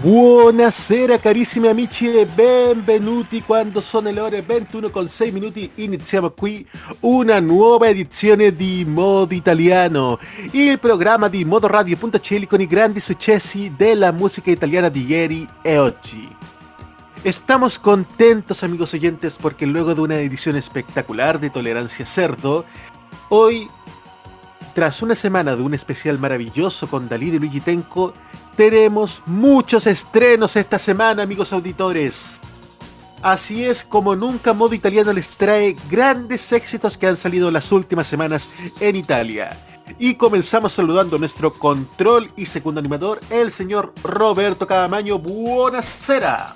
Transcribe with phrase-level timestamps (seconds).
[0.00, 6.66] Buonasera carissimi amici e benvenuti quando sono le ore 21 con 6 minuti iniziamo qui
[7.00, 10.18] una nuova edizione di Modo Italiano,
[10.50, 16.28] il programma di modoradio.cl con i grandi successi della musica italiana di ieri e oggi.
[17.22, 22.66] Estamos contentos amigos oyentes porque luego de una edición espectacular de Tolerancia Cerdo,
[23.30, 23.70] hoy,
[24.74, 28.12] tras una semana de un especial maravilloso con Dalí de Luigi Tenco,
[28.56, 32.40] tenemos muchos estrenos esta semana, amigos auditores.
[33.22, 38.06] Así es como nunca Modo Italiano les trae grandes éxitos que han salido las últimas
[38.06, 38.48] semanas
[38.80, 39.56] en Italia.
[39.98, 45.18] Y comenzamos saludando a nuestro control y segundo animador, el señor Roberto Cadamaño.
[45.18, 46.54] Buonasera.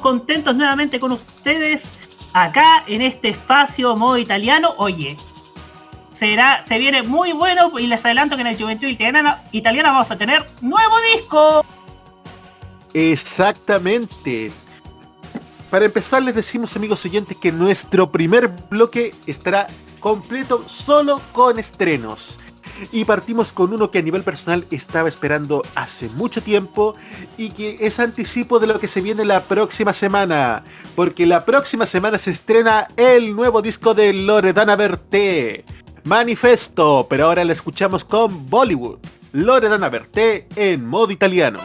[0.00, 1.92] Contentos nuevamente con ustedes
[2.32, 4.74] acá en este espacio Modo Italiano.
[4.78, 5.16] Oye,
[6.18, 10.10] será, se viene muy bueno y les adelanto que en el Juventud Italiana, italiana vamos
[10.10, 11.64] a tener nuevo disco.
[12.92, 14.50] Exactamente.
[15.70, 19.68] Para empezar les decimos amigos oyentes que nuestro primer bloque estará
[20.00, 22.38] completo solo con estrenos.
[22.92, 26.94] Y partimos con uno que a nivel personal estaba esperando hace mucho tiempo
[27.36, 30.64] y que es anticipo de lo que se viene la próxima semana.
[30.94, 35.64] Porque la próxima semana se estrena el nuevo disco de Loredana Berté.
[36.04, 38.98] Manifesto, pero ahora la escuchamos con Bollywood.
[39.32, 41.60] Loredana Berté en modo italiano.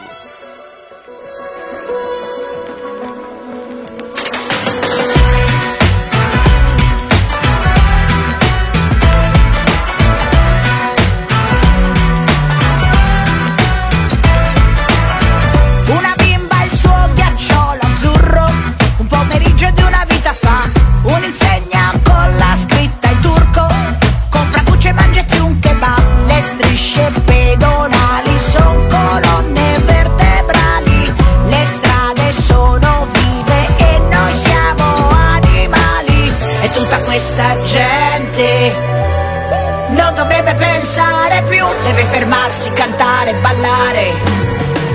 [42.14, 44.14] Fermarsi, cantare, ballare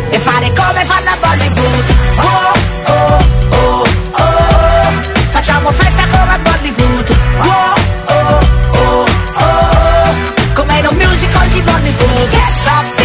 [0.09, 1.84] e fare come fanno a Bollywood.
[2.16, 2.53] Oh,
[2.91, 3.18] oh,
[3.50, 4.91] oh, oh,
[5.28, 7.18] facciamo festa come a Bollywood.
[7.41, 7.74] Oh,
[8.06, 8.40] oh,
[8.72, 12.30] oh, oh, come in un musical di Bollywood.
[12.30, 12.99] Che sottile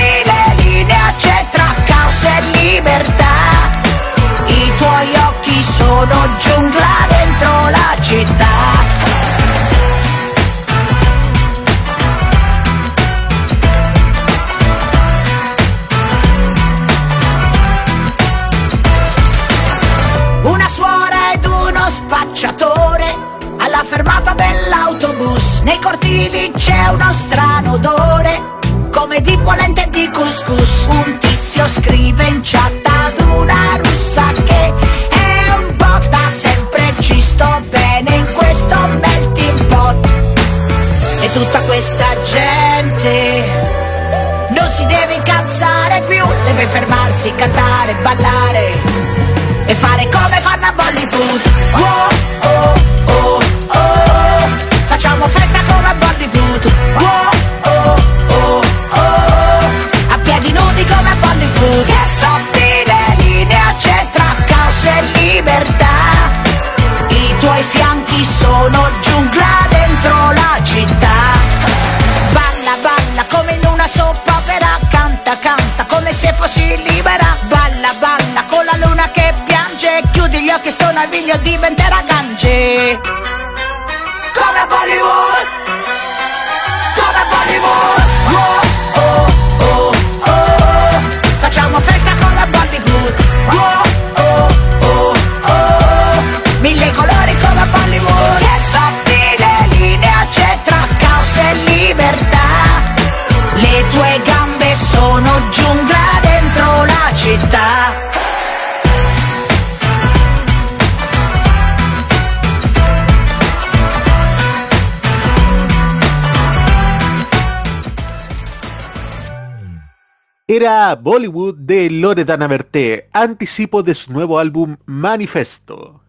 [120.97, 126.03] Bollywood de Loredana Berté, anticipo de su nuevo álbum Manifesto.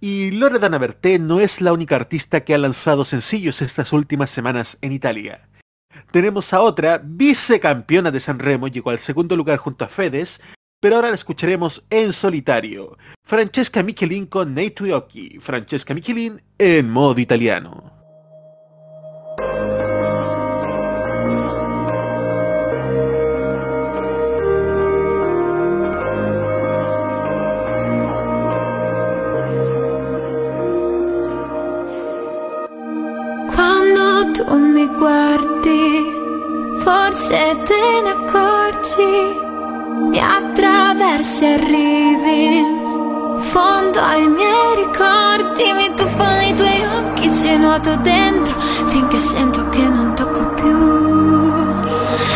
[0.00, 4.78] Y Loredana Berté no es la única artista que ha lanzado sencillos estas últimas semanas
[4.80, 5.48] en Italia.
[6.10, 10.40] Tenemos a otra, vicecampeona de San Remo, llegó al segundo lugar junto a Fedes,
[10.80, 12.98] pero ahora la escucharemos en solitario.
[13.24, 15.38] Francesca Michelin con Nei Occhi.
[15.38, 17.91] Francesca Michelin en modo italiano.
[34.44, 36.12] Tu mi guardi,
[36.78, 39.40] forse te ne accorgi,
[40.10, 47.56] mi attraversi e arrivi in fondo ai miei ricordi, mi tuffo nei tuoi occhi, ci
[47.56, 48.54] nuoto dentro
[48.86, 50.76] finché sento che non tocco più.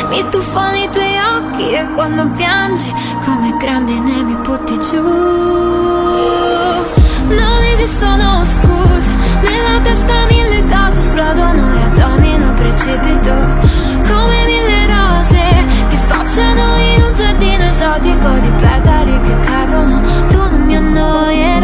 [0.08, 2.92] Mi tuffo nei tuoi occhi e quando piangi
[3.24, 5.02] come grandi ne mi butti giù.
[7.28, 9.10] Non esistono scuse,
[9.42, 10.25] nella testa
[12.76, 13.32] precipito
[14.06, 20.62] Come mille rose che spacciano in un giardino esotico Di petali che cadono, tu non
[20.66, 21.55] mi annoierai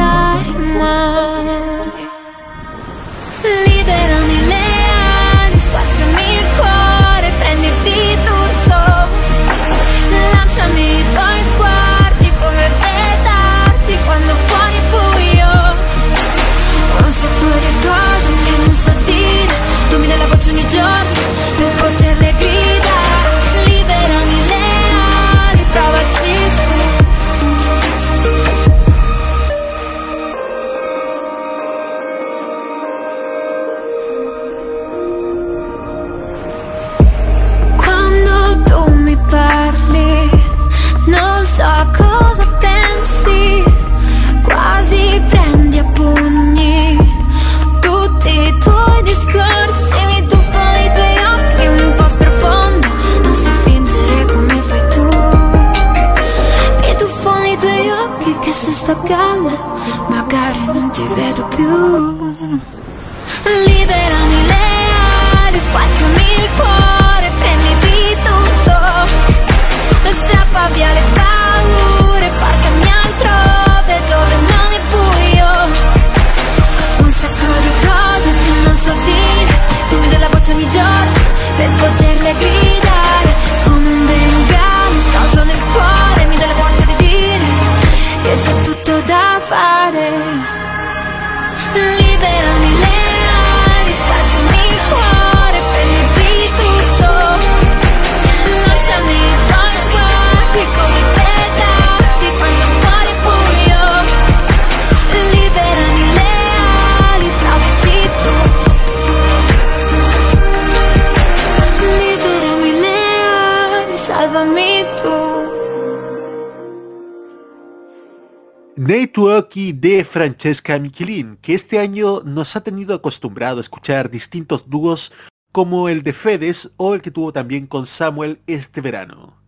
[120.13, 125.11] Francesca Michelin, que este año nos ha tenido acostumbrado a escuchar distintos dúos
[125.53, 129.43] como el de Fedes o el que tuvo también con Samuel este verano.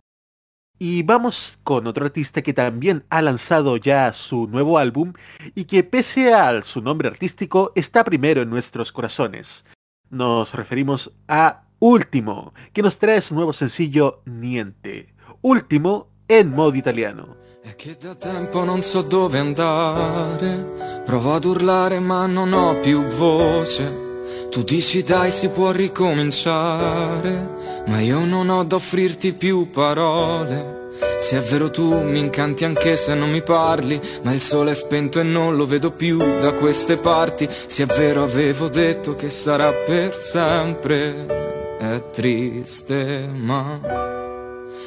[0.78, 5.12] Y vamos con otro artista que también ha lanzado ya su nuevo álbum
[5.54, 9.66] y que pese a su nombre artístico está primero en nuestros corazones.
[10.08, 15.12] Nos referimos a Último, que nos trae su nuevo sencillo Niente.
[15.42, 17.43] Último en modo italiano.
[17.66, 23.04] È che da tempo non so dove andare, provo ad urlare ma non ho più
[23.04, 24.02] voce.
[24.50, 27.48] Tu dici dai si può ricominciare,
[27.86, 30.90] ma io non ho da offrirti più parole.
[31.20, 34.74] Se è vero tu mi incanti anche se non mi parli, ma il sole è
[34.74, 37.48] spento e non lo vedo più da queste parti.
[37.48, 44.12] Se è vero avevo detto che sarà per sempre, è triste ma...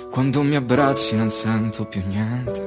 [0.09, 2.66] Quando mi abbracci non sento più niente.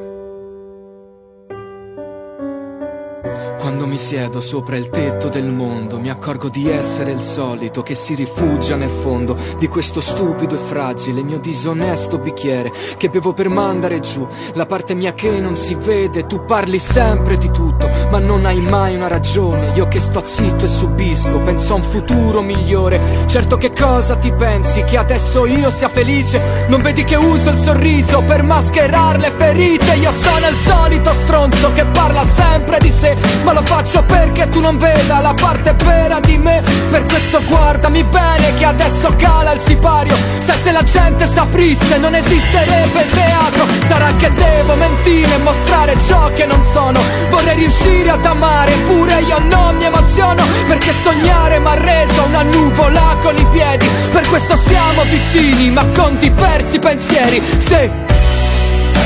[3.71, 7.95] Quando mi siedo sopra il tetto del mondo mi accorgo di essere il solito che
[7.95, 13.49] si rifugia nel fondo di questo stupido e fragile mio disonesto bicchiere che bevo per
[13.49, 14.27] mandare giù.
[14.55, 18.61] La parte mia che non si vede, tu parli sempre di tutto, ma non hai
[18.61, 19.71] mai una ragione.
[19.75, 23.01] Io che sto zitto e subisco, penso a un futuro migliore.
[23.27, 24.83] Certo che cosa ti pensi?
[24.83, 26.67] Che adesso io sia felice?
[26.69, 29.95] Non vedi che uso il sorriso per mascherare le ferite?
[29.95, 34.61] Io sono il solito stronzo che parla sempre di sé, ma lo faccio perché tu
[34.61, 36.63] non veda la parte vera di me.
[36.91, 40.17] Per questo guardami bene che adesso cala il sipario.
[40.41, 43.67] Se, se la gente saprisse non esisterebbe il teatro.
[43.87, 47.01] Sarà che devo mentire e mostrare ciò che non sono.
[47.31, 50.45] Vorrei riuscire ad amare, eppure io non mi emoziono.
[50.67, 53.89] Perché sognare mi ha reso una nuvola con i piedi.
[54.11, 57.43] Per questo siamo vicini, ma con diversi pensieri.
[57.59, 57.91] Se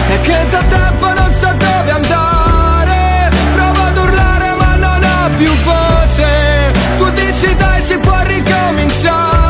[0.08, 3.30] è che da tempo non so dove andare.
[3.54, 6.72] Provo ad urlare, ma non ho più voce.
[6.98, 9.43] Tu dici dai, si può ricominciare.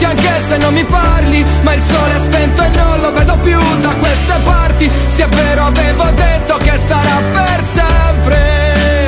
[0.00, 1.44] Incanti anche se non mi parli.
[1.62, 4.90] Ma il sole è spento e non lo vedo più da queste parti.
[5.08, 8.36] Sì, è vero, avevo detto che sarà per sempre.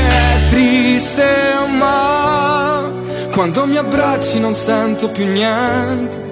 [0.08, 1.24] È triste,
[1.78, 2.90] ma
[3.32, 6.30] quando mi abbracci non sento più niente.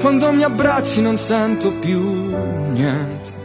[0.00, 2.34] Quando mi abbracci non sento più
[2.72, 3.40] niente.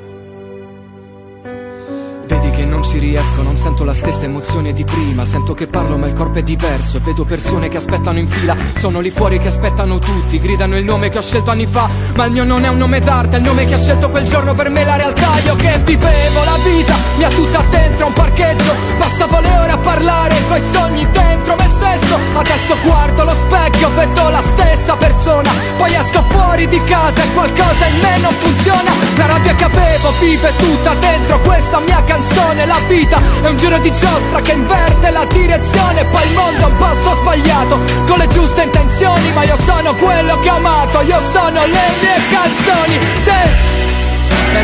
[2.77, 5.25] Non ci riesco, non sento la stessa emozione di prima.
[5.25, 6.97] Sento che parlo ma il corpo è diverso.
[6.97, 8.55] E vedo persone che aspettano in fila.
[8.75, 10.39] Sono lì fuori che aspettano tutti.
[10.39, 11.89] Gridano il nome che ho scelto anni fa.
[12.13, 14.25] Ma il mio non è un nome d'arte È il nome che ha scelto quel
[14.25, 15.39] giorno per me la realtà.
[15.43, 18.71] Io che vivevo la vita Mi ha tutta dentro un parcheggio.
[18.99, 22.15] Passavo le ore a parlare Coi sogni dentro me stesso.
[22.35, 25.49] Adesso guardo lo specchio Vedo la stessa persona.
[25.77, 28.91] Poi esco fuori di casa E qualcosa in me non funziona.
[29.15, 33.77] La rabbia che avevo vive tutta dentro questa mia canzone La vita è un giro
[33.79, 38.27] di giostra che inverte la direzione Poi il mondo è un posto sbagliato Con le
[38.27, 42.99] giuste intenzioni Ma io sono quello che ho amato Io sono le mie canzoni.
[43.23, 43.75] Se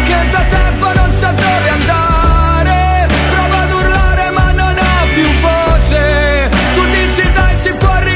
[0.06, 6.50] che da tempo non so dove andare Provo ad urlare ma non ho più voce.
[6.76, 8.12] Tu dici dai si può ricominciare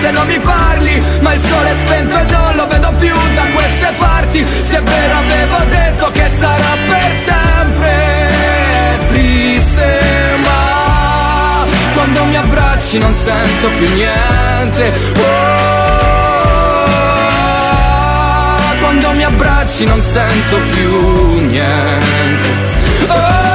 [0.00, 3.42] se non mi parli Ma il sole è spento e non lo vedo più da
[3.54, 4.44] queste parti.
[4.68, 10.00] Se è vero avevo detto che sarà per sempre triste
[10.44, 14.92] ma quando mi abbracci non sento più niente.
[15.18, 15.94] Oh,
[18.80, 22.48] Quando mi abbracci non sento più niente.
[23.08, 23.45] È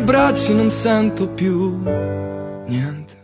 [0.00, 1.76] abbracci non sento più
[2.66, 3.16] niente.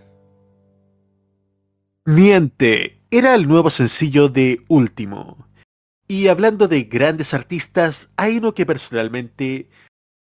[2.04, 5.48] Miente era el nuevo sencillo de Último.
[6.06, 9.68] Y hablando de grandes artistas, hay uno que personalmente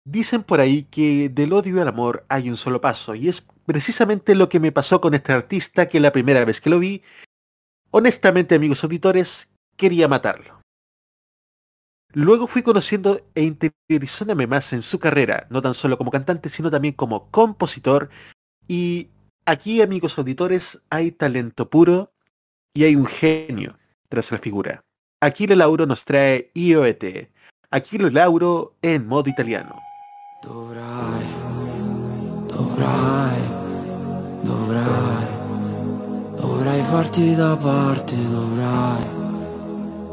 [0.05, 3.15] dicen por ahí que del odio al amor hay un solo paso.
[3.15, 6.69] Y es precisamente lo que me pasó con este artista que la primera vez que
[6.69, 7.03] lo vi,
[7.91, 10.58] honestamente amigos auditores, quería matarlo.
[12.13, 16.71] Luego fui conociendo e interiorizándome más en su carrera, no tan solo como cantante, sino
[16.71, 18.09] también como compositor.
[18.67, 19.09] Y
[19.45, 22.11] aquí, amigos auditores, hay talento puro
[22.73, 23.77] y hay un genio
[24.09, 24.83] tras la figura.
[25.21, 27.31] Aquilo Lauro nos trae IOET.
[27.69, 29.75] Aquilo Lauro en modo italiano.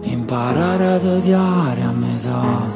[0.02, 2.72] Imparare ad odiare a metà,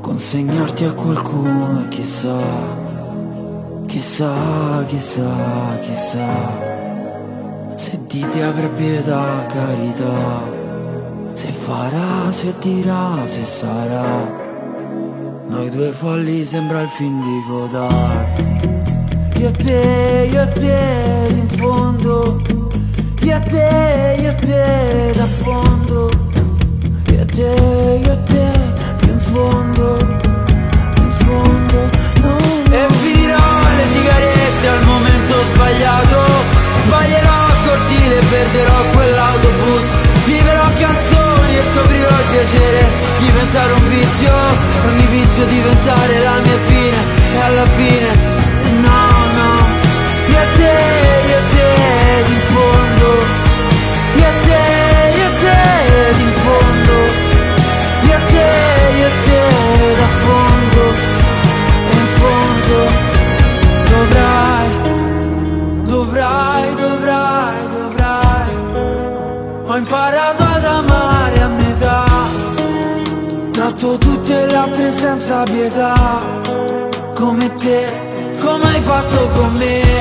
[0.00, 2.40] consegnarti a qualcuno chissà,
[3.86, 6.28] chissà, chissà, chissà,
[7.76, 10.42] se di te avrà pietà, carità,
[11.32, 14.46] se farà, se dirà, se sarà.
[15.48, 21.48] Noi due folli sembra il film di Godard Io e te, io e te in
[21.48, 22.57] fondo
[23.20, 26.08] Io e te, io e te da fondo.
[27.10, 28.50] Io e te, io e te
[29.08, 29.96] in fondo
[30.96, 31.78] In fondo.
[32.22, 32.74] No, no.
[32.74, 36.20] E finirò le sigarette al momento sbagliato.
[36.84, 39.84] Sbaglierò a cortile perderò quell'autobus.
[40.22, 42.86] Scriverò canzoni e scoprirò il piacere
[43.18, 44.32] Diventare un vizio,
[44.86, 46.96] ogni vizio diventare la mia fine.
[47.34, 48.10] E alla fine,
[48.80, 49.00] no,
[49.36, 49.52] no.
[50.28, 53.08] Io e te, io e te te in fondo,
[54.20, 54.30] io
[56.24, 56.96] in fondo,
[58.08, 58.18] io
[60.02, 60.82] a fondo,
[61.88, 62.78] e in fondo
[63.90, 64.68] dovrai,
[65.84, 68.50] dovrai, dovrai, dovrai,
[69.66, 72.04] ho imparato ad amare a metà,
[73.52, 75.94] tanto tu te la presenza pietà,
[77.14, 77.92] come te,
[78.40, 79.97] come hai fatto con me.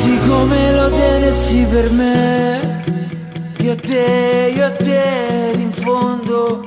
[0.00, 2.82] Quasi come lo tenessi per me.
[3.58, 6.66] Io te, io te in fondo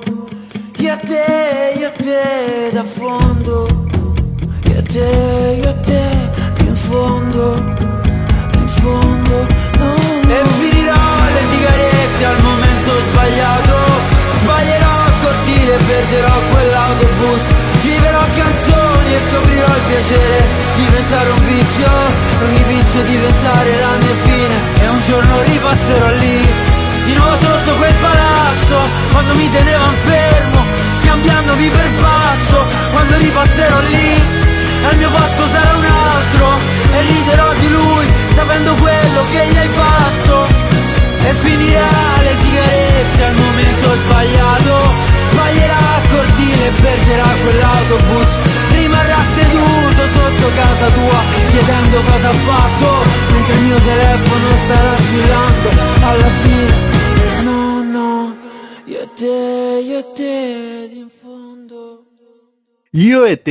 [0.77, 3.65] Io te, io te da fondo.
[4.67, 5.32] Io te
[19.93, 20.41] piacere
[20.75, 21.91] Diventare un vizio.
[22.41, 24.55] Ogni vizio diventare la mia fine.
[24.81, 26.41] E un giorno ripasserò lì
[27.05, 28.77] di nuovo sotto quel palazzo.
[29.11, 30.65] Quando mi tenevano fermo
[31.01, 32.57] Scambiandomi per pazzo.
[32.91, 34.41] Quando ripasserò lì
[34.89, 36.45] al mio posto sarà un altro.
[36.91, 40.47] E riderò di lui Sapendo quello che gli hai fatto.
[41.21, 41.93] E finirà
[42.25, 44.75] le sigarette al momento sbagliato.
[45.31, 50.03] Sbaglierà a cortile e perderà quell'autobus Rimarrà seduto
[58.85, 61.07] e te, e
[62.91, 63.47] IOET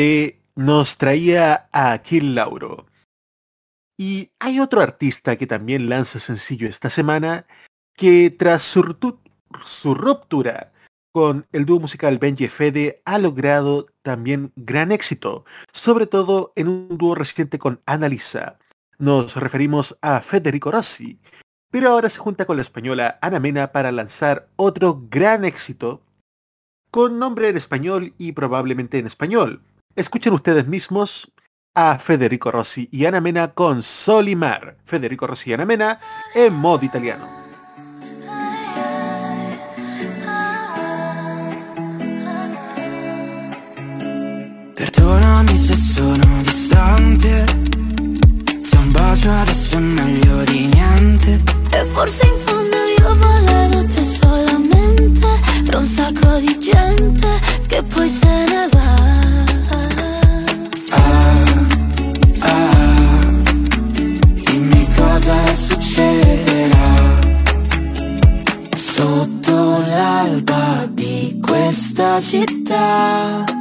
[0.54, 2.86] nos traía a Kill Lauro.
[3.98, 7.46] Y hay otro artista que también lanza sencillo esta semana,
[7.94, 8.96] que tras su,
[9.64, 10.72] su ruptura
[11.12, 16.98] con el dúo musical Benji Fede ha logrado también gran éxito, sobre todo en un
[16.98, 18.58] dúo reciente con Annalisa.
[18.98, 21.18] Nos referimos a Federico Rossi,
[21.70, 26.02] pero ahora se junta con la española Ana Mena para lanzar otro gran éxito
[26.90, 29.62] con nombre en español y probablemente en español.
[29.96, 31.32] Escuchen ustedes mismos
[31.74, 34.76] a Federico Rossi y Ana Mena con Sol y Mar.
[34.84, 36.00] Federico Rossi y Ana Mena
[36.34, 37.41] en modo italiano.
[44.82, 47.44] Perdonami se sono distante.
[48.62, 51.40] Se un bacio adesso è meglio di niente.
[51.70, 55.26] E forse in fondo io volevo te solamente
[55.64, 57.28] Tra un sacco di gente
[57.68, 58.90] che poi se ne va.
[64.50, 67.20] Dimmi cosa succederà
[68.74, 73.60] Sotto l'alba di questa città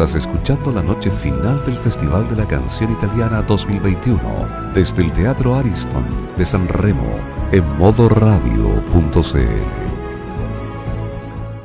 [0.00, 5.54] Estás escuchando la noche final del Festival de la Canción Italiana 2021 desde el Teatro
[5.54, 6.06] Ariston
[6.38, 7.20] de San Remo
[7.52, 8.40] en modoradio.cl.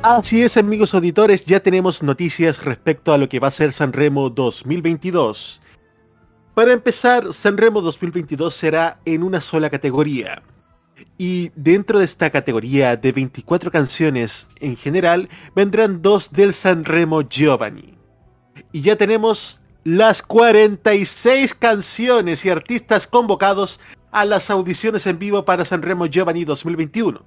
[0.02, 4.28] Así es, amigos auditores, ya tenemos noticias respecto a lo que va a ser Sanremo
[4.28, 5.62] 2022.
[6.52, 10.42] Para empezar, Sanremo 2022 será en una sola categoría.
[11.16, 17.95] Y dentro de esta categoría de 24 canciones en general, vendrán dos del Sanremo Giovanni.
[18.72, 23.78] Y ya tenemos las 46 canciones y artistas convocados
[24.10, 27.22] a las audiciones en vivo para Sanremo Giovanni 2021,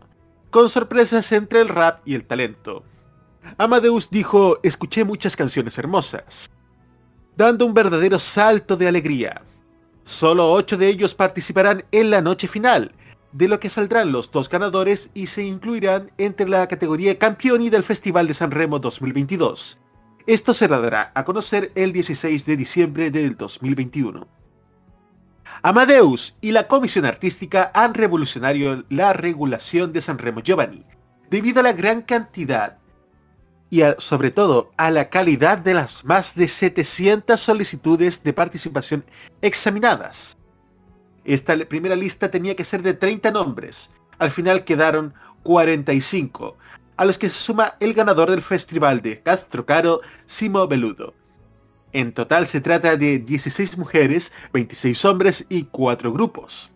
[0.50, 2.84] con sorpresas entre el rap y el talento.
[3.58, 6.50] Amadeus dijo, escuché muchas canciones hermosas,
[7.38, 9.42] dando un verdadero salto de alegría.
[10.04, 12.92] Solo ocho de ellos participarán en la noche final,
[13.32, 17.84] de lo que saldrán los dos ganadores y se incluirán entre la categoría campeoni del
[17.84, 19.78] Festival de San Remo 2022.
[20.28, 24.28] Esto se dará a conocer el 16 de diciembre del 2021.
[25.62, 30.86] Amadeus y la Comisión Artística han revolucionado la regulación de San Remo Giovanni,
[31.30, 32.78] debido a la gran cantidad
[33.70, 39.06] y sobre todo a la calidad de las más de 700 solicitudes de participación
[39.42, 40.38] examinadas.
[41.24, 43.92] Esta primera lista tenía que ser de 30 nombres.
[44.18, 46.58] Al final quedaron 45,
[47.00, 51.14] a los que se suma el ganador del festival de Castro Caro, Simo Beludo.
[51.94, 56.70] En total se trata de 16 mujeres, 26 hombres y 4 grupos.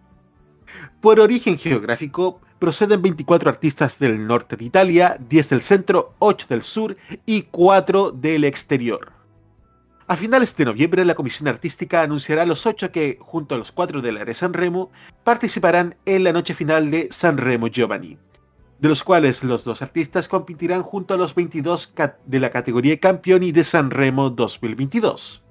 [1.02, 6.64] Por origen geográfico, proceden 24 artistas del norte de Italia, 10 del centro, 8 del
[6.64, 9.12] sur y 4 del exterior.
[10.08, 14.02] A finales de noviembre, la Comisión Artística anunciará los ocho que, junto a los cuatro
[14.02, 14.90] del área San Remo,
[15.26, 18.18] participarán en la noche final de San Remo Giovanni,
[18.84, 21.94] de los cuales los dos artistas competirán junto a los 22
[22.26, 25.42] de la categoría Campioni de San Remo 2022.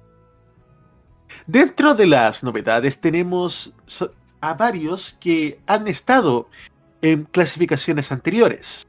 [1.47, 3.73] Dentro de las novedades tenemos
[4.39, 6.47] a varios que han estado
[7.01, 8.85] en clasificaciones anteriores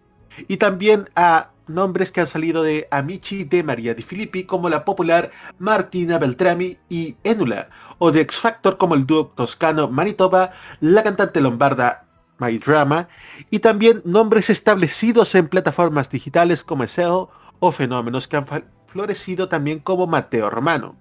[0.47, 4.85] y también a nombres que han salido de Amici de María Di Filippi como la
[4.85, 10.53] popular Martina Beltrami y Enula, o de X Factor como el dúo toscano Manitoba,
[10.83, 12.05] la cantante lombarda
[12.39, 13.09] My Drama,
[13.51, 18.47] y también nombres establecidos en plataformas digitales como SEO o fenómenos que han
[18.87, 20.97] florecido también como Mateo Romano.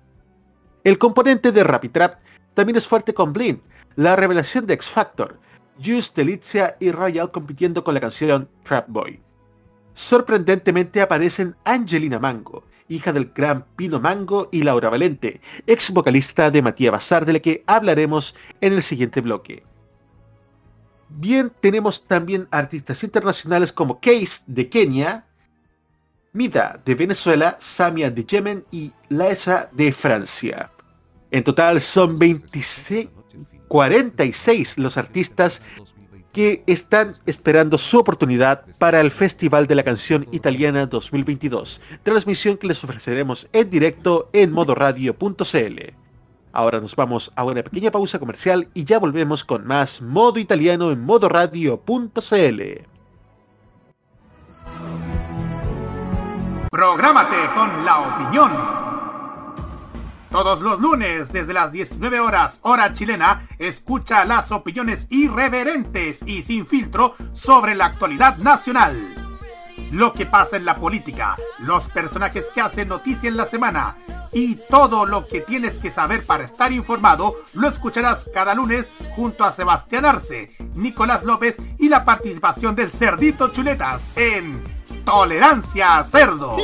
[0.84, 2.19] El componente de Rapid Trap
[2.54, 3.62] también es fuerte con Blind,
[3.96, 5.39] la revelación de X Factor,
[5.84, 9.24] Just Delizia y Royal compitiendo con la canción Trap Boy
[9.93, 16.62] sorprendentemente aparecen Angelina Mango, hija del gran Pino Mango y Laura Valente, ex vocalista de
[16.62, 19.63] Matías Bazar, de la que hablaremos en el siguiente bloque.
[21.15, 25.26] Bien, tenemos también artistas internacionales como Case de Kenia,
[26.32, 30.71] Mida de Venezuela, Samia de Yemen y Laesa de Francia.
[31.30, 33.10] En total son 26,
[33.67, 35.62] 46 los artistas
[36.32, 42.67] que están esperando su oportunidad para el Festival de la Canción Italiana 2022, transmisión que
[42.67, 46.03] les ofreceremos en directo en modoradio.cl.
[46.54, 50.92] Ahora nos vamos a una pequeña pausa comercial y ya volvemos con más modo italiano
[50.92, 52.62] en modoradio.cl.
[56.70, 58.84] Prográmate con la opinión
[60.34, 66.66] todos los lunes, desde las 19 horas, hora chilena, escucha las opiniones irreverentes y sin
[66.66, 69.23] filtro sobre la actualidad nacional.
[69.92, 73.96] Lo que pasa en la política, los personajes que hacen noticia en la semana
[74.32, 79.44] y todo lo que tienes que saber para estar informado, lo escucharás cada lunes junto
[79.44, 84.64] a Sebastián Arce, Nicolás López y la participación del Cerdito Chuletas en
[85.06, 86.58] Tolerancia Cerdo.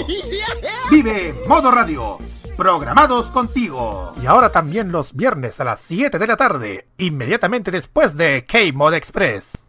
[0.91, 2.17] Vive Modo Radio
[2.59, 4.13] programados contigo.
[4.21, 8.95] Y ahora también los viernes a las 7 de la tarde, inmediatamente después de K-Mod
[8.95, 9.68] Express.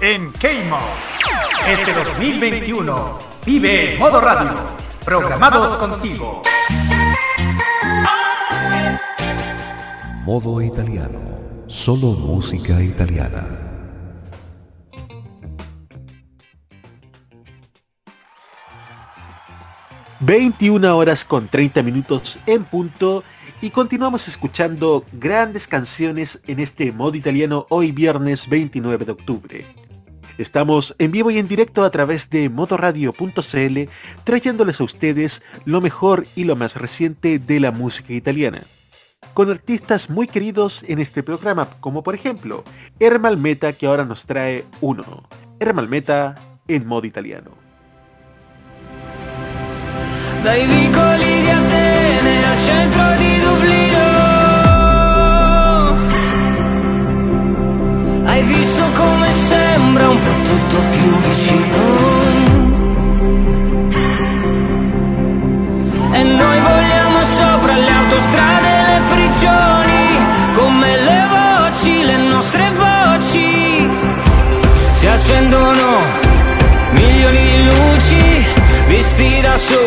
[0.00, 0.78] en Keimo.
[1.68, 4.50] Este 2021 vive Modo Radio,
[5.04, 6.42] programados contigo.
[10.24, 11.20] Modo italiano,
[11.66, 13.46] solo música italiana.
[20.20, 23.24] 21 horas con 30 minutos en punto
[23.62, 29.89] y continuamos escuchando grandes canciones en este modo italiano hoy viernes 29 de octubre.
[30.40, 33.78] Estamos en vivo y en directo a través de modoradio.cl
[34.24, 38.62] trayéndoles a ustedes lo mejor y lo más reciente de la música italiana.
[39.34, 42.64] Con artistas muy queridos en este programa, como por ejemplo
[42.98, 45.28] Ermal Meta que ahora nos trae uno.
[45.60, 46.36] Ermal Meta
[46.68, 47.50] en modo italiano.
[59.90, 61.78] Sembra un po' tutto più vicino.
[66.12, 70.02] E noi vogliamo sopra le autostrade le prigioni
[70.54, 73.88] Come le voci, le nostre voci.
[74.92, 75.88] Si accendono
[76.90, 78.46] milioni di luci
[78.86, 79.84] visti da su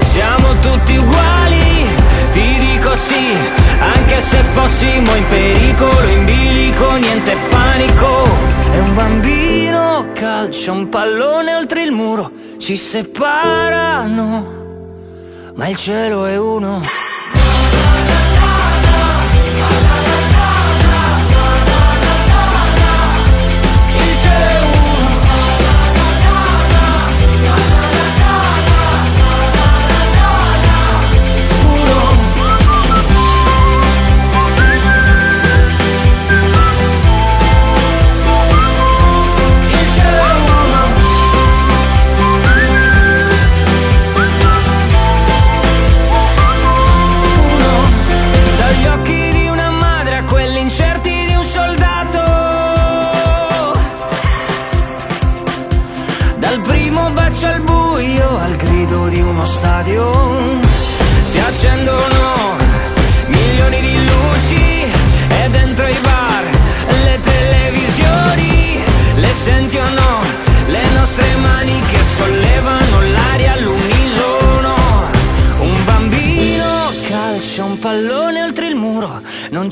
[0.00, 1.86] siamo tutti uguali,
[2.32, 2.67] ti dico
[2.98, 3.36] sì,
[3.78, 8.24] anche se fossimo in pericolo, in bilico, niente panico.
[8.72, 14.46] E un bambino calcia un pallone oltre il muro, ci separano,
[15.54, 17.07] ma il cielo è uno.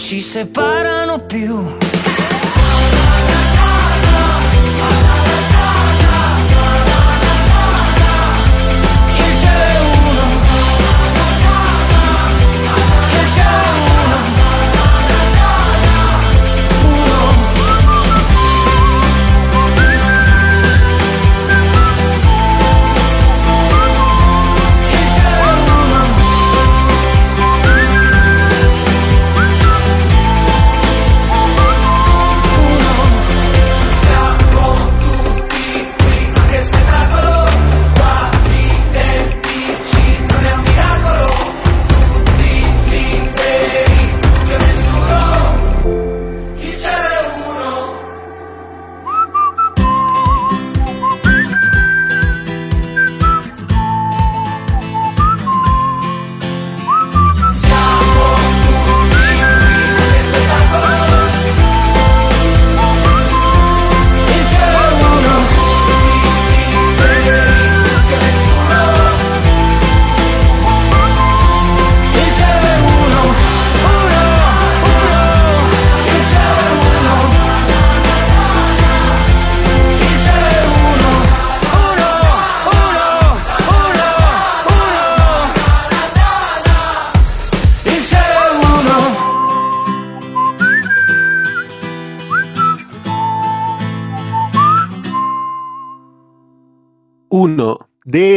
[0.06, 1.85] Ci separano più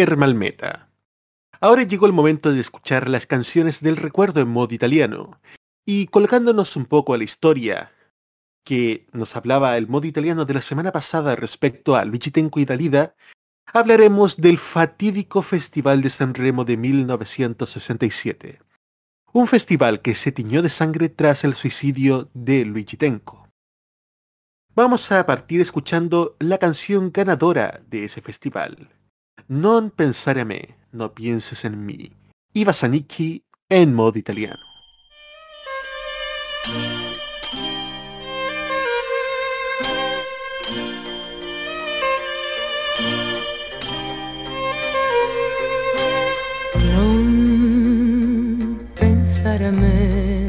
[0.07, 0.89] Malmeta.
[1.59, 5.39] Ahora llegó el momento de escuchar las canciones del recuerdo en modo italiano.
[5.85, 7.91] Y colocándonos un poco a la historia
[8.63, 12.65] que nos hablaba el modo italiano de la semana pasada respecto a Luigi Tenco y
[12.65, 13.15] Dalida,
[13.65, 18.59] hablaremos del fatídico Festival de San Remo de 1967.
[19.33, 23.49] Un festival que se tiñó de sangre tras el suicidio de Luigi Tenco.
[24.75, 28.89] Vamos a partir escuchando la canción ganadora de ese festival.
[29.47, 32.11] Non pensare a me, no pienses en mí.
[32.53, 34.57] Iva Zanicchi en modo italiano.
[46.91, 50.47] Non pensare a me,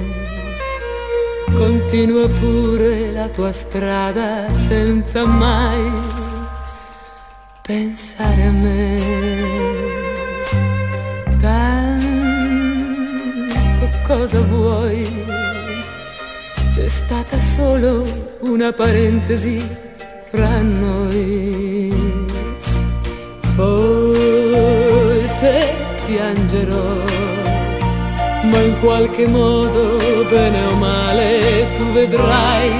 [1.52, 6.39] continua pure la tua strada senza mai
[7.70, 8.98] pensare a me.
[11.38, 12.08] Tanto
[14.04, 15.06] cosa vuoi?
[16.74, 18.04] C'è stata solo
[18.40, 19.56] una parentesi
[20.30, 21.92] fra noi.
[23.54, 25.52] Forse
[26.06, 26.94] piangerò,
[28.50, 29.96] ma in qualche modo,
[30.28, 32.70] bene o male, tu vedrai,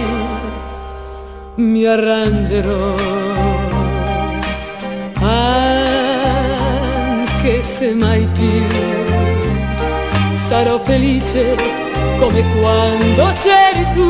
[1.55, 3.30] mi arrangerò.
[5.23, 6.83] Anche
[7.63, 8.67] se mai più
[10.35, 11.55] sarò felice
[12.19, 14.09] come quando c'eri tu.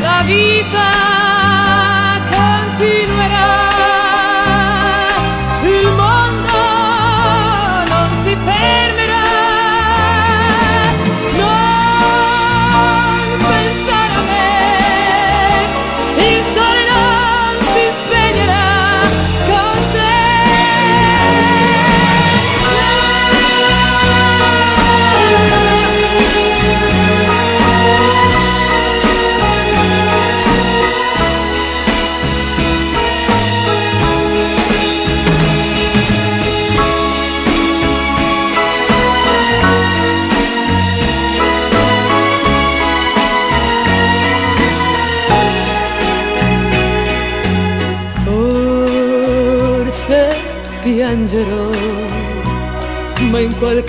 [0.00, 1.33] La vita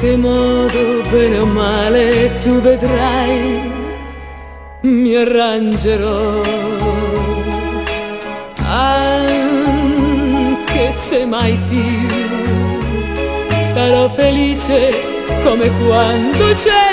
[0.06, 3.72] qualche modo, bene o male, tu vedrai,
[4.82, 6.42] mi arrangerò.
[8.68, 9.84] Anche
[10.94, 11.82] se mai più
[13.74, 14.94] sarò felice
[15.44, 16.85] come quando c'eri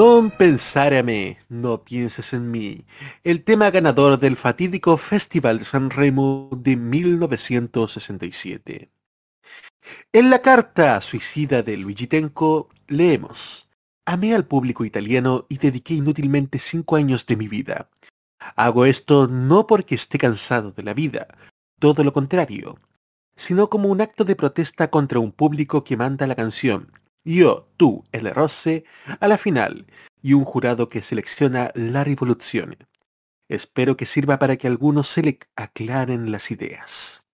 [0.00, 2.86] Non pensárame, no pienses en mí.
[3.22, 8.90] El tema ganador del fatídico Festival de San Remo de 1967.
[10.10, 13.68] En la carta suicida de Luigi Tenco leemos,
[14.06, 17.90] Amé al público italiano y dediqué inútilmente cinco años de mi vida.
[18.56, 21.28] Hago esto no porque esté cansado de la vida,
[21.78, 22.78] todo lo contrario,
[23.36, 26.90] sino como un acto de protesta contra un público que manda la canción
[27.24, 28.84] Yo, tú, el roce
[29.20, 29.86] a la final
[30.22, 32.76] y un jurado que selecciona la revolución.
[33.48, 37.24] Espero que sirva para que algunos se le aclaren las ideas.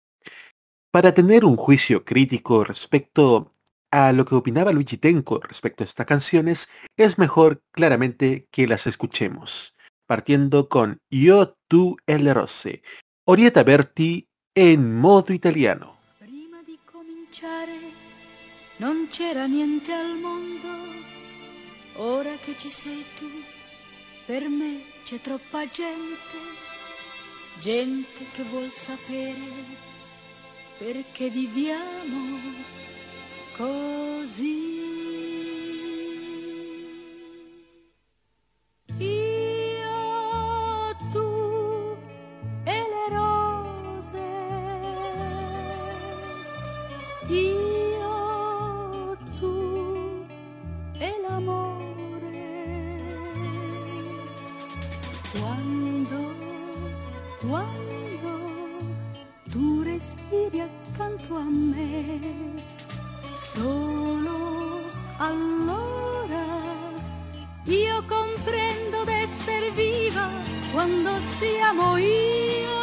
[0.90, 3.53] Para tener un juicio crítico respecto
[3.90, 8.87] a lo que opinaba Luigi Tenco respecto a estas canciones, es mejor claramente que las
[8.87, 12.83] escuchemos, partiendo con Io, tu, el roce,
[13.25, 15.95] Orietta Berti en modo italiano.
[18.78, 20.68] Non c'era niente al mondo,
[21.94, 23.26] ora che ci sei tu,
[24.26, 26.38] per me c'è troppa gente,
[27.60, 29.84] gente che vuol sapere
[30.78, 32.38] perché viviamo
[33.56, 35.05] così.
[61.26, 62.20] Accanto a me,
[63.52, 64.84] solo
[65.18, 66.44] allora
[67.64, 70.28] io comprendo d'essere viva
[70.72, 72.75] quando siamo io,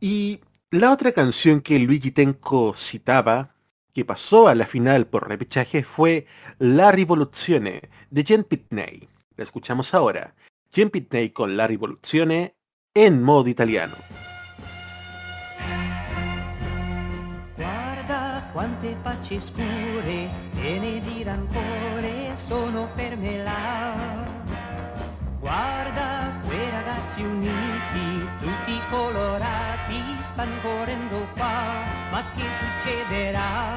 [0.00, 3.54] Y la otra canción que Luigi Tenco citaba,
[3.92, 6.26] que pasó a la final por repechaje, fue
[6.58, 9.10] La Rivoluzione de Jen Pitney.
[9.36, 10.34] La escuchamos ahora.
[10.72, 12.56] Jen Pitney con La Rivoluzione
[12.94, 13.96] en modo italiano.
[18.56, 23.92] Quante facce scure, piene di rancore, sono per me là.
[25.38, 31.52] Guarda quei ragazzi uniti, tutti colorati, stanno correndo qua,
[32.10, 33.75] ma che succederà?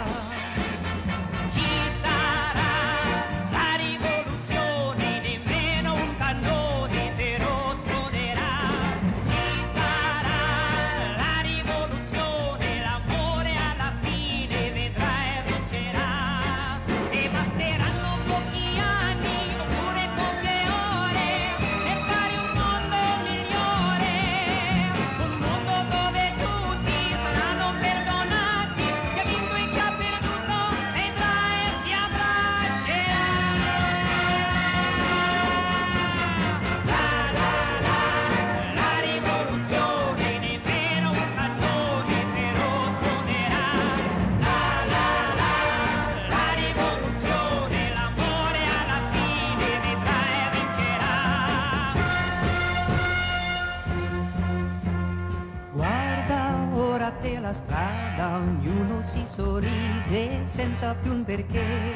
[60.89, 61.88] kapıyun berke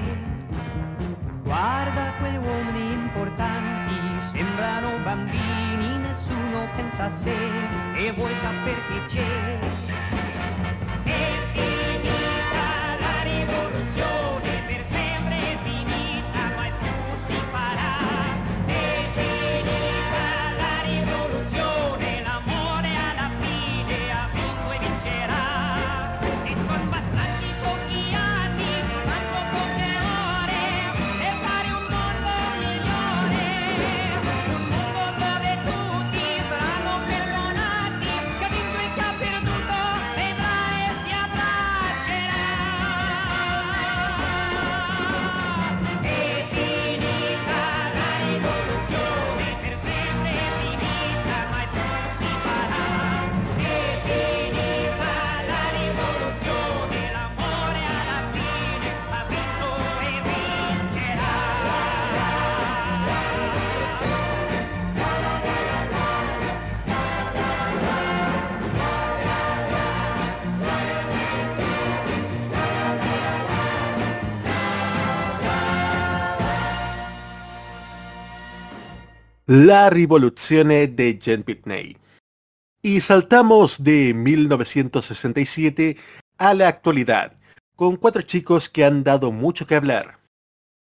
[79.55, 81.95] La Rivoluzione de Jen Pitney.
[82.81, 85.95] Y saltamos de 1967
[86.39, 87.37] a la actualidad,
[87.75, 90.17] con cuatro chicos que han dado mucho que hablar.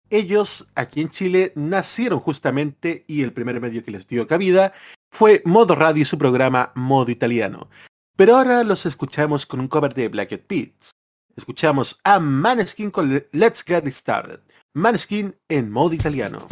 [0.09, 4.71] Ellos, aquí en Chile, nacieron justamente y el primer medio que les dio cabida
[5.11, 7.69] fue Modo Radio y su programa Modo Italiano.
[8.15, 10.91] Pero ahora los escuchamos con un cover de Black Eyed Peas.
[11.35, 14.39] Escuchamos a Maneskin con Let's Get Started.
[14.73, 16.47] Maneskin en modo italiano.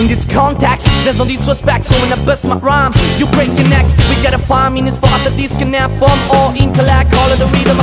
[0.00, 3.68] In this context, there's no disrespect So when I bust my rhyme, you break your
[3.68, 7.46] necks We gotta find meanings for us, a disconnect From all intellect, all of the
[7.52, 7.76] rhythm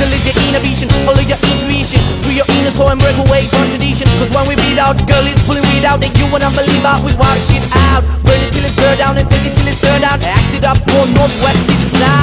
[0.00, 2.00] Till it's your inner vision, follow your intuition.
[2.24, 4.08] Free your inner soul and break away from tradition.
[4.16, 6.00] Cause when we beat out, the girl is pulling weed out.
[6.00, 8.02] That you wanna believe out, we wash it out.
[8.24, 10.64] Burn it till it's burned down and take it till it's turned out Act it
[10.64, 12.19] up for Northwest, it's South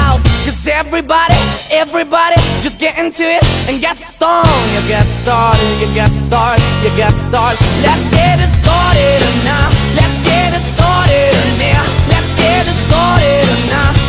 [0.48, 1.36] Cause everybody,
[1.70, 6.88] everybody, just get into it and get stoned You get started, you get started, you
[6.96, 9.68] get started Let's get it started now.
[9.92, 11.84] Let's get it started now.
[12.08, 14.07] Let's get it started now.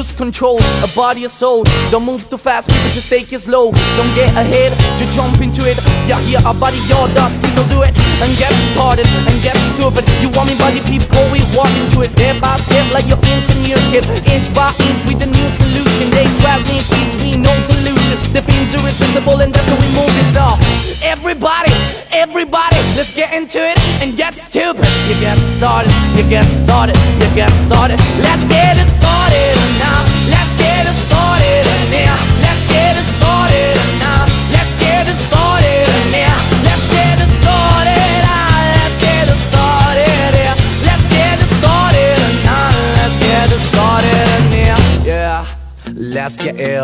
[0.00, 1.64] Lose control, a body, a soul.
[1.90, 3.70] Don't move too fast, people just take it slow.
[3.96, 5.76] Don't get ahead, just jump into it.
[6.08, 7.92] Yeah, yeah, a body, your dust, will do it.
[8.24, 10.08] And get started, and get stupid.
[10.22, 12.10] You want me body, people, we walk into it.
[12.16, 14.04] Step by step, like you're into new kid.
[14.32, 16.08] Inch by inch with a new solution.
[16.16, 18.16] They try me, teach me, no delusion.
[18.32, 20.58] The things are irresistible, and that's how we move this off.
[21.02, 21.72] Everybody,
[22.12, 24.88] everybody, let's get into it and get stupid.
[25.08, 27.98] You get started, you get started, you get started.
[28.24, 29.09] Let's get it started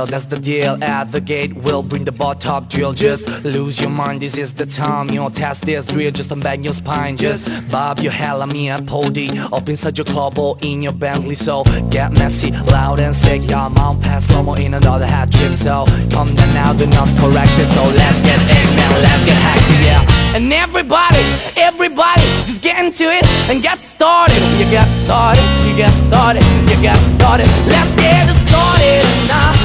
[0.05, 0.83] that's the deal.
[0.83, 2.93] At the gate, we'll bring the bar top drill.
[2.93, 5.09] Just lose your mind, this is the time.
[5.09, 7.17] You know, test this drill, just unbend your spine.
[7.17, 10.93] Just bob your hell at me and pody Up inside your club or in your
[10.93, 11.35] Bentley.
[11.35, 13.47] So get messy, loud and sick.
[13.47, 15.55] Got mount pass, slow in another hat trip.
[15.55, 17.69] So come down now, do not correct it.
[17.75, 18.39] So let's get
[18.77, 20.37] now, let's get hectic, yeah.
[20.37, 21.23] And everybody,
[21.57, 24.37] everybody, just get into it and get started.
[24.59, 27.49] You get started, you get started, you get started.
[27.67, 29.56] Let's get it started now.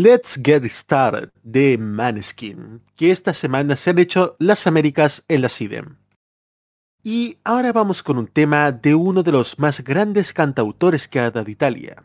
[0.00, 5.48] Let's Get Started de Maneskin, que esta semana se han hecho las Américas en la
[5.48, 5.96] CIDEM.
[7.02, 11.32] Y ahora vamos con un tema de uno de los más grandes cantautores que ha
[11.32, 12.04] dado Italia,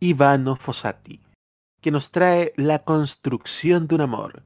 [0.00, 1.18] Ivano Fossati,
[1.80, 4.42] que nos trae La construcción de un amor.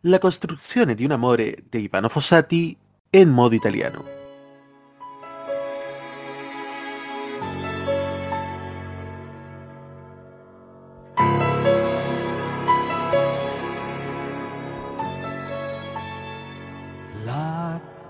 [0.00, 2.78] La construcción de un amore de Ivano Fossati
[3.12, 4.23] en modo italiano.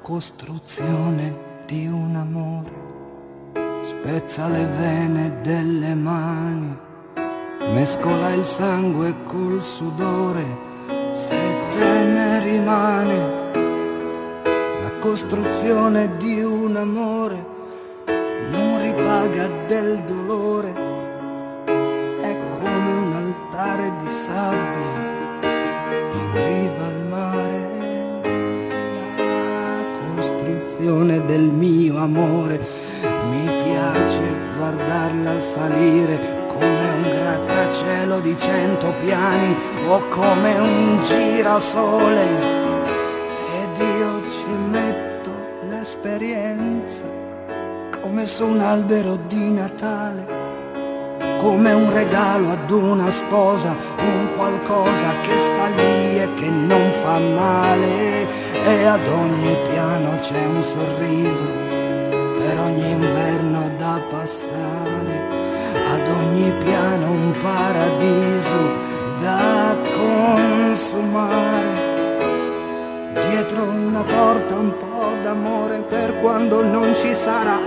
[0.04, 6.76] Costruzione di un amore spezza le vene delle mani,
[7.72, 10.44] mescola il sangue col sudore,
[11.12, 13.18] se te ne rimane.
[14.82, 17.46] La costruzione di un amore
[18.50, 20.83] non ripaga del dolore,
[30.84, 32.60] costruzione del mio amore.
[33.30, 39.56] Mi piace guardarla salire come un grattacielo di cento piani
[39.88, 42.22] o come un girasole.
[43.62, 45.30] Ed io ci metto
[45.68, 47.04] l'esperienza
[48.00, 50.43] come su un albero di Natale
[51.44, 57.18] come un regalo ad una sposa, un qualcosa che sta lì e che non fa
[57.18, 58.26] male.
[58.64, 61.44] E ad ogni piano c'è un sorriso,
[62.38, 65.14] per ogni inverno da passare,
[65.92, 68.60] ad ogni piano un paradiso
[69.20, 71.72] da consumare.
[73.28, 74.93] Dietro una porta un po'
[75.24, 77.58] d'amore per quando non ci sarà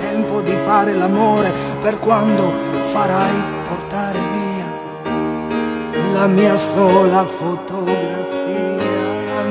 [0.00, 1.52] tempo di fare l'amore,
[1.82, 2.50] per quando
[2.90, 3.34] farai
[3.68, 4.70] portare via
[6.14, 8.30] la mia sola fotografia.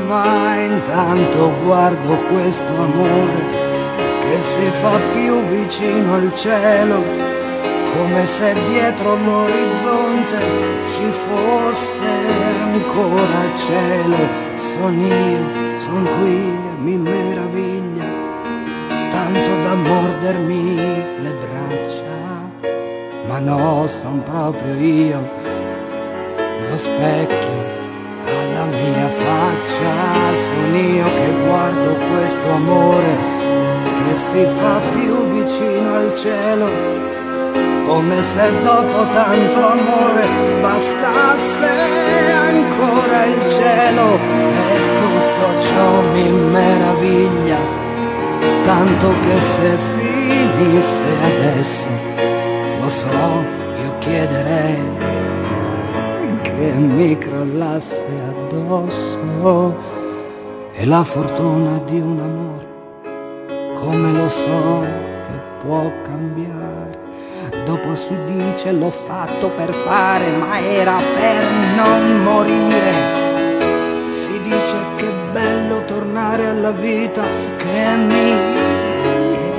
[0.07, 3.41] Ma intanto guardo questo amore
[4.21, 7.03] che si fa più vicino al cielo,
[7.93, 10.39] come se dietro l'orizzonte
[10.87, 12.09] ci fosse
[12.63, 14.49] ancora cielo.
[14.55, 16.37] Son io, son qui
[16.71, 18.07] e mi meraviglia,
[19.09, 20.75] tanto da mordermi
[21.23, 22.19] le braccia,
[23.27, 25.19] ma no, son proprio io,
[26.69, 27.59] lo specchio
[28.37, 29.93] alla mia faccia,
[30.45, 33.11] son io che guardo questo amore
[34.05, 36.69] che si fa più vicino al cielo
[37.87, 40.25] come se dopo tanto amore
[40.61, 41.71] bastasse
[42.49, 44.60] ancora il cielo
[45.41, 47.57] tutto ciò mi meraviglia,
[48.63, 51.87] tanto che se finisse adesso,
[52.79, 53.43] lo so,
[53.83, 54.77] io chiederei
[56.41, 59.75] che mi crollasse addosso
[60.73, 62.67] e la fortuna di un amore,
[63.79, 66.99] come lo so che può cambiare.
[67.65, 71.43] Dopo si dice l'ho fatto per fare, ma era per
[71.75, 73.20] non morire.
[76.31, 77.23] Tornare alla vita
[77.57, 78.31] che mi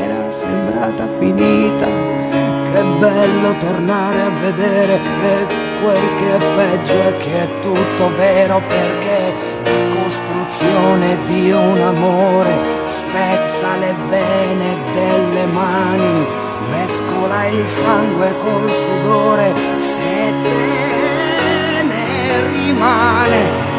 [0.00, 1.86] era sembrata finita.
[1.86, 5.46] Che bello tornare a vedere e
[5.82, 12.56] quel che è peggio è che è tutto vero perché la costruzione di un amore
[12.86, 16.26] spezza le vene delle mani
[16.70, 23.71] mescola il sangue col sudore se te ne rimane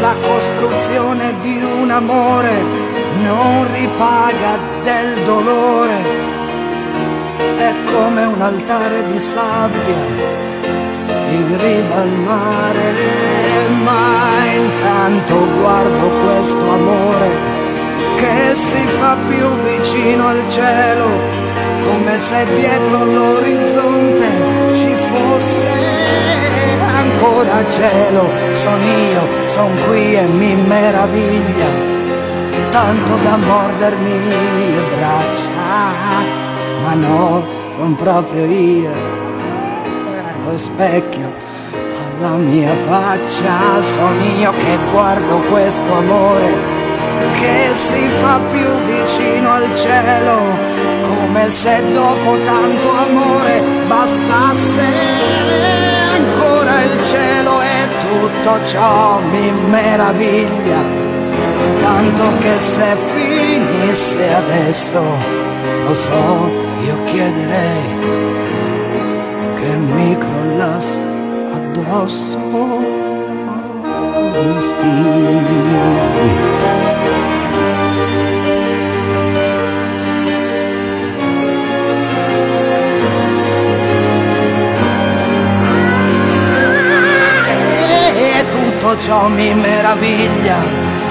[0.00, 2.52] la costruzione di un amore
[3.22, 6.22] non ripaga del dolore.
[7.56, 10.42] È come un altare di sabbia
[11.30, 12.92] in riva al mare
[13.82, 17.28] ma intanto guardo questo amore
[18.16, 21.06] che si fa più vicino al cielo
[21.86, 24.26] come se dietro l'orizzonte
[24.74, 24.94] ci
[25.38, 25.83] se
[27.24, 31.68] ancora cielo, son io, son qui e mi meraviglia,
[32.70, 36.22] tanto da mordermi le braccia,
[36.82, 37.44] ma no,
[37.76, 38.90] son proprio io,
[40.44, 41.32] lo specchio
[42.20, 46.72] alla mia faccia, son io che guardo questo amore
[47.40, 50.40] che si fa più vicino al cielo,
[51.08, 55.73] come se dopo tanto amore bastasse
[58.14, 60.82] tutto ciò mi meraviglia,
[61.80, 65.02] tanto che se finisse adesso,
[65.86, 66.50] lo so,
[66.86, 67.82] io chiederei
[69.56, 71.00] che mi crollasse
[71.54, 72.42] addosso.
[74.60, 76.63] Sì.
[88.84, 90.58] Tutto ciò mi meraviglia,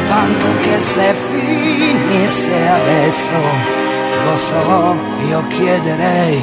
[0.05, 3.39] tanto che se finisse adesso,
[4.25, 4.95] lo so,
[5.27, 6.39] io chiederei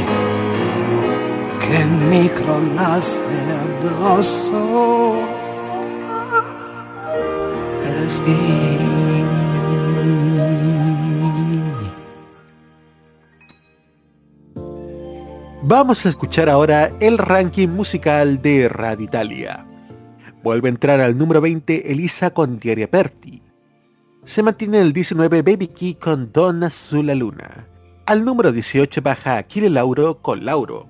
[1.59, 3.20] che mi crollasse
[3.62, 5.14] addosso.
[7.85, 8.78] Eh sì.
[15.62, 19.69] Vamos a escuchar ahora el ranking musical de Radio Italia.
[20.43, 23.43] Vuelve a entrar al número 20 Elisa con Diaria Aperti.
[24.24, 27.66] Se mantiene el 19 Baby Key con Donna Sulla Luna.
[28.07, 30.88] Al número 18 baja Aquile Lauro con Lauro.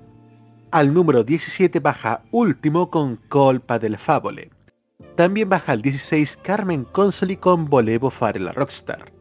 [0.71, 4.51] Al número 17 baja Último con Colpa del Favole.
[5.15, 9.11] También baja al 16 Carmen Consoli con Volevo Fare la Rockstar.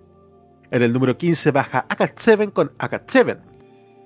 [0.71, 3.50] En el número 15 baja Akat 7 con Akat 7.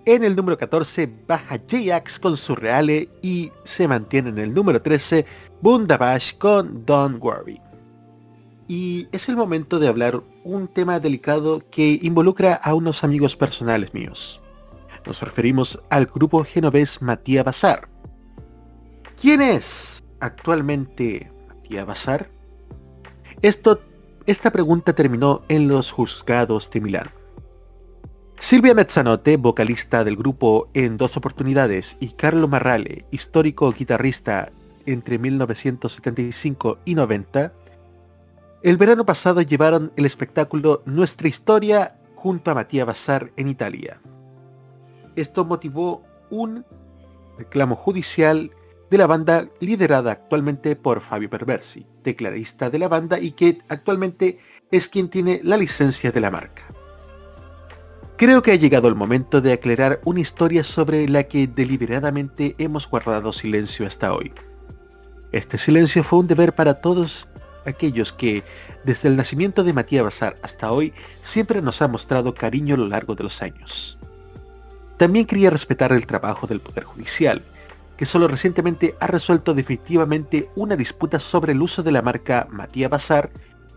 [0.07, 5.24] En el número 14 baja J-Ax con Surreale y se mantiene en el número 13
[5.62, 7.59] Bundabash con Don't Worry.
[8.68, 13.94] Y es el momento de hablar un tema delicado que involucra a unos amigos personales
[13.94, 14.42] míos.
[15.07, 17.88] Nos referimos al grupo genovés Matías Bazar.
[19.18, 22.30] ¿Quién es actualmente Matías Bazar?
[23.40, 23.80] Esto,
[24.26, 27.24] esta pregunta terminó en los juzgados de Milán.
[28.39, 34.53] Silvia Mezzanotte, vocalista del grupo en dos oportunidades, y Carlo Marrale, histórico guitarrista
[34.87, 37.53] entre 1975 y 90,
[38.62, 44.01] el verano pasado llevaron el espectáculo Nuestra Historia junto a Matías Bazar en Italia.
[45.16, 46.64] Esto motivó un
[47.39, 48.51] reclamo judicial
[48.91, 54.39] de la banda liderada actualmente por Fabio Perversi, tecladista de la banda y que actualmente
[54.70, 56.74] es quien tiene la licencia de la marca.
[58.17, 62.89] Creo que ha llegado el momento de aclarar una historia sobre la que deliberadamente hemos
[62.89, 64.33] guardado silencio hasta hoy.
[65.33, 67.27] Este silencio fue un deber para todos
[67.67, 68.45] aquellos que,
[68.85, 70.93] desde el nacimiento de Matías Bazar hasta hoy,
[71.23, 73.99] siempre nos han mostrado cariño a lo largo de los años.
[74.97, 77.43] También quería respetar el trabajo del Poder Judicial,
[77.97, 82.91] que solo recientemente ha resuelto definitivamente una disputa sobre el uso de la marca Matías
[82.91, 83.31] Bazar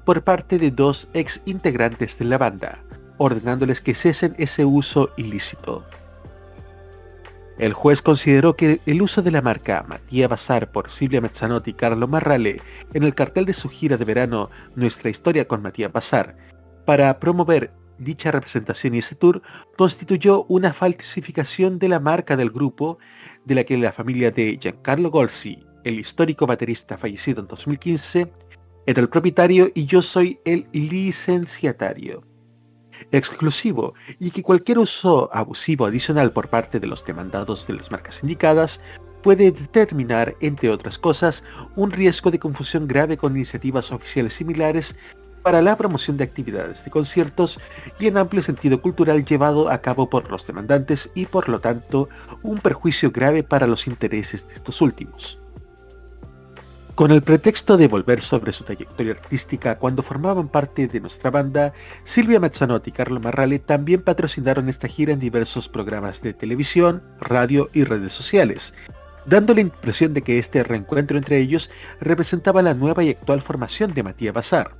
[0.05, 2.83] por parte de dos ex integrantes de la banda,
[3.17, 5.85] ordenándoles que cesen ese uso ilícito.
[7.57, 11.73] El juez consideró que el uso de la marca Matías Bazar por Silvia Mezzanotti y
[11.73, 12.61] Carlo Marrale
[12.93, 16.37] en el cartel de su gira de verano Nuestra historia con Matías Bazar
[16.85, 19.41] para promover dicha representación y ese tour
[19.75, 22.99] constituyó una falsificación de la marca del grupo
[23.45, 28.31] de la que la familia de Giancarlo Golsi, el histórico baterista fallecido en 2015,
[28.85, 32.23] era el propietario y yo soy el licenciatario
[33.11, 38.21] exclusivo y que cualquier uso abusivo adicional por parte de los demandados de las marcas
[38.23, 38.79] indicadas
[39.23, 41.43] puede determinar, entre otras cosas,
[41.75, 44.95] un riesgo de confusión grave con iniciativas oficiales similares
[45.43, 47.59] para la promoción de actividades de conciertos
[47.99, 52.09] y en amplio sentido cultural llevado a cabo por los demandantes y por lo tanto
[52.43, 55.39] un perjuicio grave para los intereses de estos últimos.
[56.97, 61.71] Con el pretexto de volver sobre su trayectoria artística cuando formaban parte de nuestra banda,
[62.05, 67.69] Silvia Mezzanotti y Carlo Marrale también patrocinaron esta gira en diversos programas de televisión, radio
[67.71, 68.73] y redes sociales,
[69.27, 71.69] dando la impresión de que este reencuentro entre ellos
[71.99, 74.71] representaba la nueva y actual formación de Matías Bazar.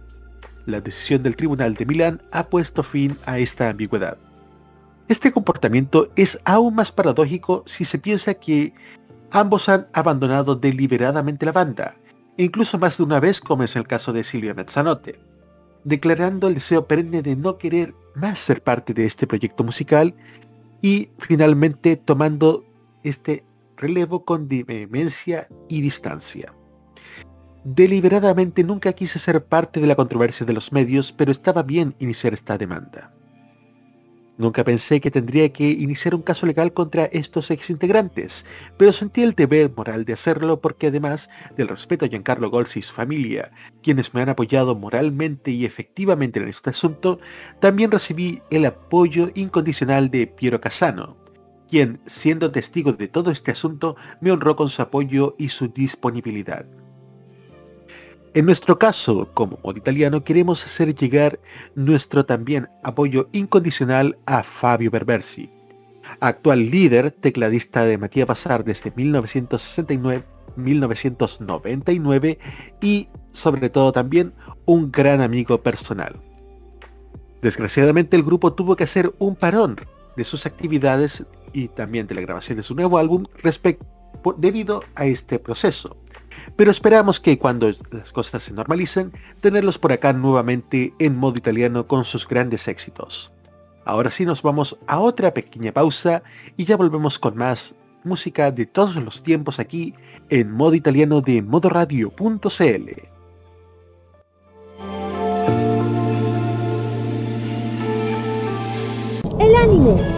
[0.66, 4.18] La decisión del Tribunal de Milán ha puesto fin a esta ambigüedad.
[5.08, 8.74] Este comportamiento es aún más paradójico si se piensa que
[9.30, 11.96] ambos han abandonado deliberadamente la banda,
[12.38, 15.20] incluso más de una vez como es el caso de Silvia Mezzanotte,
[15.84, 20.14] declarando el deseo perenne de no querer más ser parte de este proyecto musical
[20.82, 22.66] y finalmente tomando
[23.04, 23.44] este
[23.76, 26.54] relevo con vehemencia y distancia.
[27.64, 32.34] Deliberadamente nunca quise ser parte de la controversia de los medios, pero estaba bien iniciar
[32.34, 33.14] esta demanda.
[34.38, 38.46] Nunca pensé que tendría que iniciar un caso legal contra estos exintegrantes,
[38.78, 42.84] pero sentí el deber moral de hacerlo porque además del respeto a Giancarlo Golsi y
[42.84, 47.20] su familia, quienes me han apoyado moralmente y efectivamente en este asunto,
[47.60, 51.18] también recibí el apoyo incondicional de Piero Casano,
[51.68, 56.68] quien, siendo testigo de todo este asunto, me honró con su apoyo y su disponibilidad.
[58.38, 61.40] En nuestro caso, como modo italiano, queremos hacer llegar
[61.74, 65.50] nuestro también apoyo incondicional a Fabio Berbersi,
[66.20, 70.24] actual líder tecladista de Matías Bazar desde 1969,
[70.56, 72.38] 1999
[72.80, 74.36] y sobre todo también
[74.66, 76.22] un gran amigo personal.
[77.42, 79.78] Desgraciadamente el grupo tuvo que hacer un parón
[80.16, 83.24] de sus actividades y también de la grabación de su nuevo álbum
[84.38, 85.98] debido a este proceso.
[86.56, 89.12] Pero esperamos que cuando las cosas se normalicen,
[89.42, 93.32] tenerlos por acá nuevamente en modo italiano con sus grandes éxitos.
[93.86, 96.22] Ahora sí nos vamos a otra pequeña pausa
[96.58, 97.74] y ya volvemos con más
[98.04, 99.94] música de todos los tiempos aquí
[100.30, 102.90] en modo italiano de modoradio.cl.
[109.40, 110.18] El anime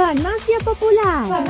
[0.00, 1.44] Farmacia Popular.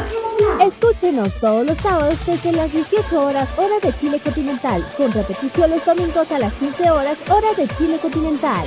[0.60, 5.84] Escúchenos todos los sábados desde las 18 horas hora de Chile continental, con repetición los
[5.84, 8.66] domingos a las 15 horas hora de Chile continental.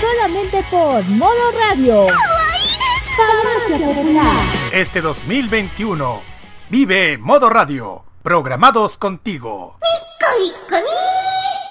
[0.00, 2.06] Solamente por Modo Radio.
[3.14, 4.36] Farmacia Popular.
[4.72, 6.22] Este 2021
[6.70, 9.76] vive Modo Radio, programados contigo.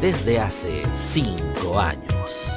[0.00, 0.82] desde hace
[1.12, 2.52] 5 años.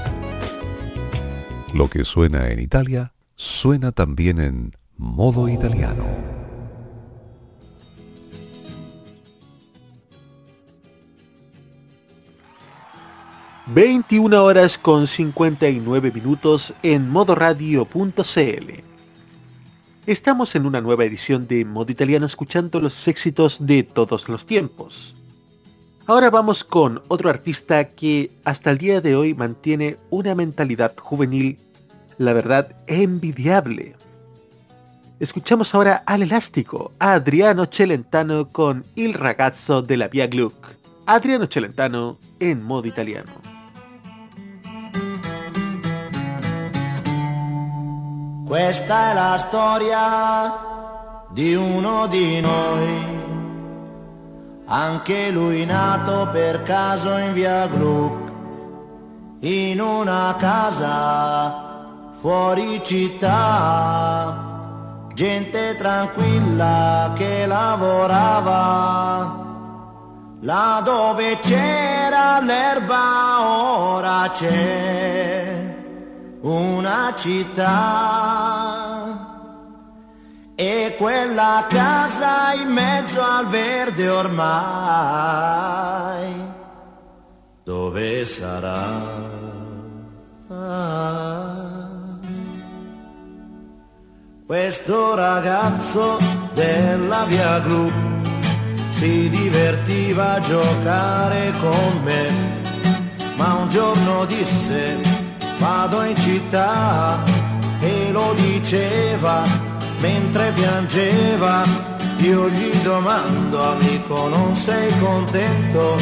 [1.73, 6.03] Lo que suena en Italia, suena también en modo italiano.
[13.75, 18.83] ...21 horas con 59 minutos en modoradio.cl.
[20.07, 25.18] Estamos en una nueva edición de Modo Italiano escuchando los éxitos de todos los tiempos.
[26.09, 31.59] Ahora vamos con otro artista que hasta el día de hoy mantiene una mentalidad juvenil,
[32.17, 33.95] la verdad, envidiable.
[35.19, 40.77] Escuchamos ahora al elástico, Adriano Celentano con Il ragazzo della Via Gluck.
[41.05, 43.29] Adriano Celentano en modo italiano.
[48.47, 50.53] Questa la storia
[51.31, 53.18] di uno di noi
[54.71, 58.31] anche lui nato per caso in via Gluck,
[59.39, 64.35] in una casa fuori città,
[65.15, 69.37] gente tranquilla che lavorava,
[70.41, 75.77] là dove c'era l'erba ora c'è
[76.41, 78.58] una città
[80.61, 84.43] e quella casa in mezzo al verde ormai,
[87.63, 89.37] dove sarà?
[94.45, 96.17] Questo ragazzo
[96.53, 97.89] della via Gru
[98.91, 102.29] si divertiva a giocare con me,
[103.37, 104.97] ma un giorno disse
[105.57, 107.17] vado in città
[107.79, 109.68] e lo diceva
[109.99, 111.63] mentre piangeva,
[112.17, 115.97] io gli domando amico non sei contento,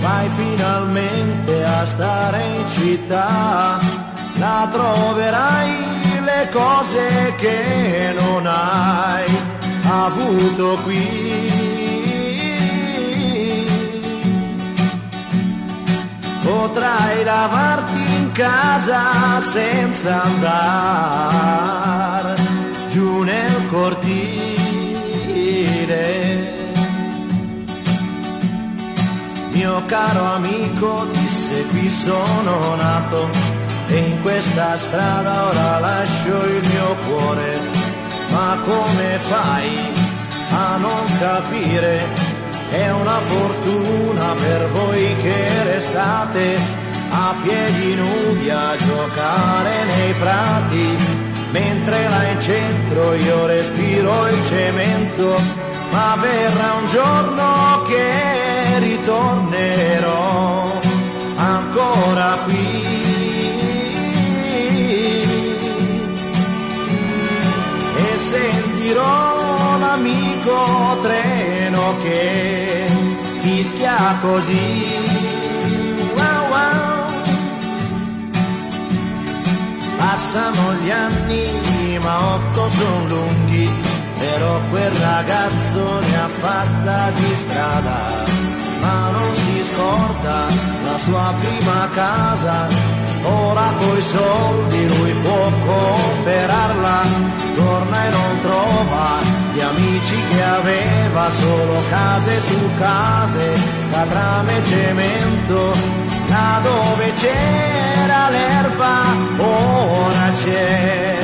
[0.00, 3.78] vai finalmente a stare in città,
[4.38, 5.70] la troverai
[6.24, 9.38] le cose che non hai
[9.84, 11.58] avuto qui.
[16.48, 22.37] potrai lavarti in casa senza andare
[22.98, 24.26] giù nel cortile.
[29.52, 33.28] Mio caro amico disse qui sono nato
[33.86, 37.60] e in questa strada ora lascio il mio cuore,
[38.30, 39.78] ma come fai
[40.50, 42.04] a non capire?
[42.70, 46.58] È una fortuna per voi che restate
[47.10, 55.40] a piedi nudi a giocare nei prati, mentre là in centro io respiro il cemento,
[55.90, 60.72] ma verrà un giorno che ritornerò
[61.36, 62.96] ancora qui.
[67.96, 72.86] E sentirò l'amico treno che
[73.40, 75.17] fischia così.
[80.10, 83.70] Passano gli anni, ma otto sono lunghi,
[84.18, 88.24] però quel ragazzo ne ha fatta di strada,
[88.80, 90.46] ma non si scorda
[90.86, 92.68] la sua prima casa.
[93.22, 97.00] Ora coi soldi lui può comprarla,
[97.54, 99.06] torna e non trova
[99.52, 103.60] gli amici che aveva, solo case su case,
[103.92, 109.00] catrame e cemento, là dove c'era l'erba,
[109.36, 111.18] ora c'è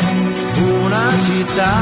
[0.57, 1.73] una città.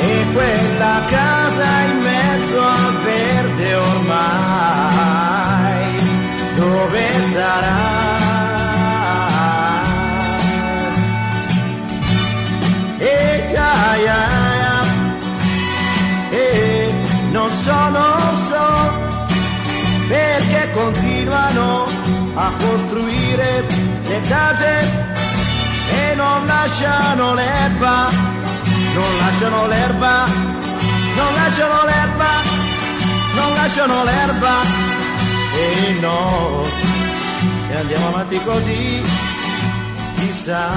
[0.00, 1.41] E quella casa
[24.12, 24.72] le case
[25.90, 28.10] e non lasciano l'erba,
[28.94, 30.26] non lasciano l'erba,
[31.16, 32.30] non lasciano l'erba,
[33.34, 34.54] non lasciano l'erba
[35.54, 36.64] e no,
[37.70, 39.02] e andiamo avanti così,
[40.16, 40.68] chissà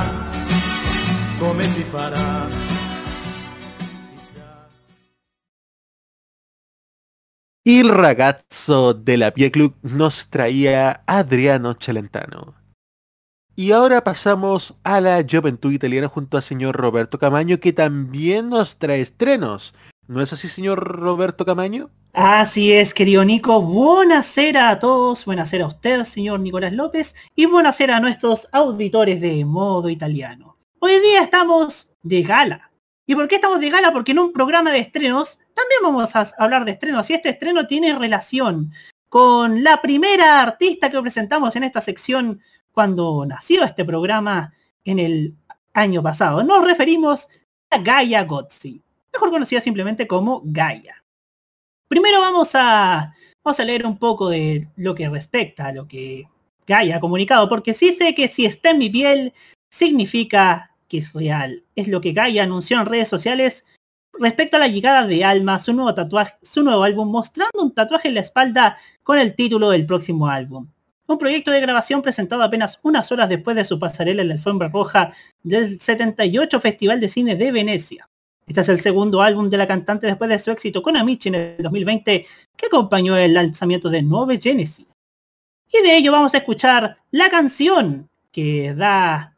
[1.38, 2.64] come si farà.
[7.68, 12.65] Il ragazzo de la Pie Club nos traía Adriano Celentano.
[13.58, 18.78] Y ahora pasamos a la juventud italiana junto al señor Roberto Camaño, que también nos
[18.78, 19.74] trae estrenos.
[20.08, 21.90] ¿No es así, señor Roberto Camaño?
[22.12, 23.62] Así es, querido Nico.
[23.62, 25.24] Buenasera a todos.
[25.24, 27.16] Buenasera a usted, señor Nicolás López.
[27.34, 30.58] Y buenasera a nuestros auditores de modo italiano.
[30.80, 32.72] Hoy día estamos de gala.
[33.08, 33.94] ¿Y por qué estamos de gala?
[33.94, 37.10] Porque en un programa de estrenos también vamos a hablar de estrenos.
[37.10, 38.74] Y este estreno tiene relación
[39.08, 42.42] con la primera artista que presentamos en esta sección
[42.76, 44.54] cuando nació este programa
[44.84, 45.36] en el
[45.74, 46.44] año pasado.
[46.44, 47.28] Nos referimos
[47.72, 51.04] a Gaia Gozzi, mejor conocida simplemente como Gaia.
[51.88, 56.28] Primero vamos a, vamos a leer un poco de lo que respecta a lo que
[56.68, 59.34] Gaia ha comunicado, porque sí sé que si está en mi piel
[59.70, 61.64] significa que es real.
[61.76, 63.64] Es lo que Gaia anunció en redes sociales
[64.20, 68.10] respecto a la llegada de Alma, su nuevo tatuaje, su nuevo álbum, mostrando un tatuaje
[68.10, 70.68] en la espalda con el título del próximo álbum.
[71.08, 74.70] Un proyecto de grabación presentado apenas unas horas después de su pasarela en la alfombra
[74.70, 78.10] roja del 78 Festival de Cine de Venecia.
[78.48, 81.36] Este es el segundo álbum de la cantante después de su éxito con Amici en
[81.36, 82.26] el 2020,
[82.56, 84.88] que acompañó el lanzamiento de Nueve Genesis.
[85.72, 89.36] Y de ello vamos a escuchar la canción que da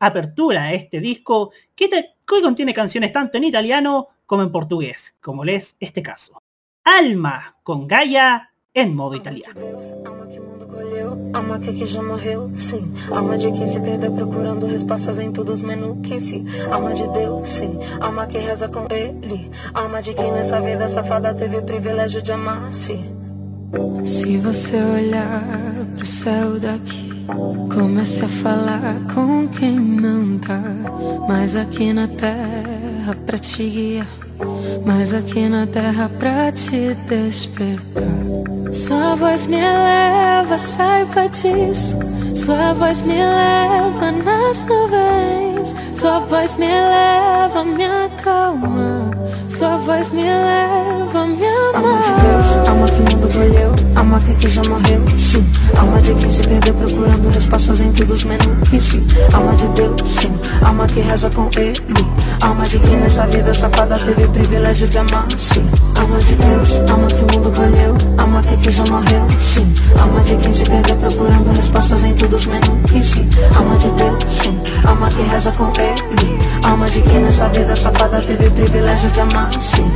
[0.00, 5.16] apertura a este disco, que, te, que contiene canciones tanto en italiano como en portugués,
[5.20, 6.38] como es este caso.
[6.84, 9.60] Alma con Gaia en modo italiano.
[11.32, 12.92] Alma que, já morreu, sim.
[13.10, 16.44] Alma de quem se perdeu procurando respostas em todos os menus que se.
[16.70, 17.78] Alma de Deus, sim.
[18.00, 19.50] Alma que reza com ele.
[19.72, 23.04] Alma de quem nessa vida safada teve o privilégio de amar-se.
[24.04, 25.42] Se você olhar
[25.96, 27.10] pro céu daqui,
[27.74, 30.62] comece a falar com quem não tá.
[31.28, 34.23] Mas aqui na terra pra te guiar.
[34.84, 38.02] Mas aqui na terra pra te despertar.
[38.72, 41.98] Sua voz me eleva, saiba disso.
[42.34, 45.74] Sua voz me leva nas nuvens.
[45.96, 49.10] Sua voz me eleva, me acalma.
[49.48, 52.00] Sua voz me leva, me ama.
[54.14, 55.44] Alma que já morreu, sim
[55.76, 59.66] Alma de quem se perdeu procurando respostas em todos os menus que sim Alma de
[59.70, 60.30] Deus, sim
[60.64, 61.82] Alma que reza com ele
[62.40, 67.08] Alma de quem nessa vida safada teve privilégio de amar, sim Alma de Deus, alma
[67.08, 71.56] que o mundo colheu Alma que já morreu, sim Alma de quem se perdeu procurando
[71.56, 75.72] respostas em todos os menus que sim Alma de Deus, sim Alma que reza com
[75.76, 79.90] ele Alma de quem nessa vida safada teve privilégio de amar, sim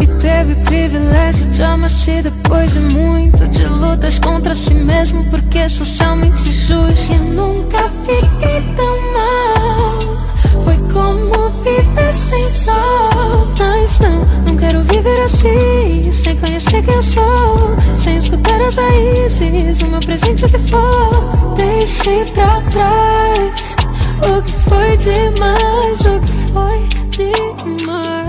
[0.00, 5.68] e teve privilégio de amar-se depois de muito De lutas contra si mesmo porque é
[5.68, 7.12] socialmente justo.
[7.12, 10.64] E nunca fiquei tão mal.
[10.64, 13.48] Foi como viver sem sol.
[13.58, 16.10] Mas não, não quero viver assim.
[16.10, 17.76] Sem conhecer quem eu sou.
[18.02, 21.54] Sem escutar as raízes O meu presente o que for.
[21.56, 23.76] Deixe pra trás
[24.22, 28.19] O que foi demais O que foi demais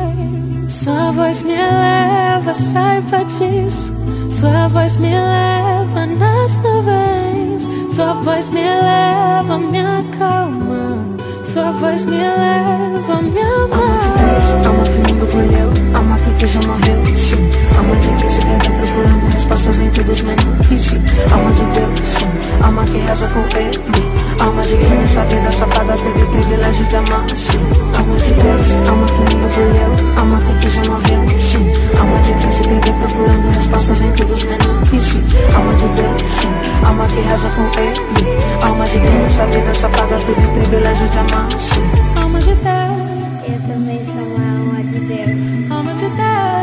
[0.83, 3.93] sua voz me eleva, saiba disso.
[4.29, 7.69] Sua voz me eleva nas nuvens.
[7.95, 11.05] Sua voz me eleva, me acalma.
[11.43, 14.21] Sua voz me eleva, me ama.
[14.65, 17.37] Alma que o mundo colheu, alma que já morreu, sim
[17.77, 20.21] Alma de quem se perde procurando respostas em todos
[20.67, 21.01] que sim
[21.31, 25.93] Alma de Deus, sim Alma que reza com ele Alma de quem nessa vida safada
[25.97, 27.59] teve privilégio de amar, sim.
[27.95, 31.71] Alma de Deus, alma que o mundo Alma que já morreu, sim.
[31.99, 35.21] Alma de quem se perde procurando respostas em todos que sim
[35.55, 36.85] Alma de Deus, sim.
[36.87, 38.63] Alma que reza com ele.
[38.63, 42.19] Alma de quem nessa vida safada teve privilégio de amar, sim.
[42.19, 45.71] Alma de Deus Eu também sou uma alma de Deus.
[45.71, 46.60] Alma de Deus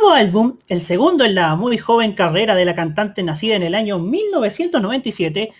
[0.00, 3.74] nuevo álbum, el segundo en la muy joven carrera de la cantante nacida en el
[3.74, 5.52] año 1997,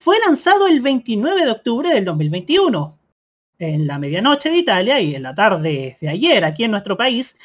[0.00, 2.98] fue lanzado el 29 de octubre del 2021.
[3.60, 7.36] En la medianoche de Italia y en la tarde de ayer aquí en nuestro país,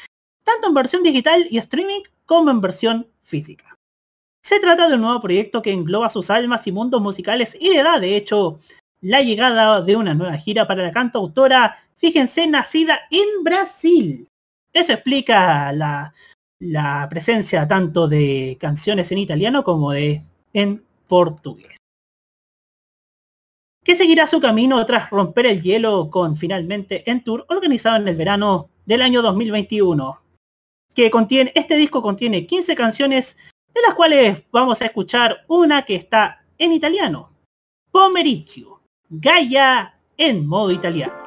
[0.43, 3.77] tanto en versión digital y streaming como en versión física.
[4.43, 7.83] Se trata de un nuevo proyecto que engloba sus almas y mundos musicales y le
[7.83, 8.59] da, de hecho,
[9.01, 14.27] la llegada de una nueva gira para la cantautora, fíjense, nacida en Brasil.
[14.73, 16.13] Eso explica la,
[17.09, 21.77] presencia tanto de canciones en italiano como de en portugués.
[23.83, 28.15] Que seguirá su camino tras romper el hielo con finalmente en tour organizado en el
[28.15, 30.21] verano del año 2021.
[30.93, 33.37] Que contiene, este disco contiene 15 canciones,
[33.73, 37.29] de las cuales vamos a escuchar una que está en italiano.
[37.91, 41.22] Pomeriggio, Gaia en modo italiano.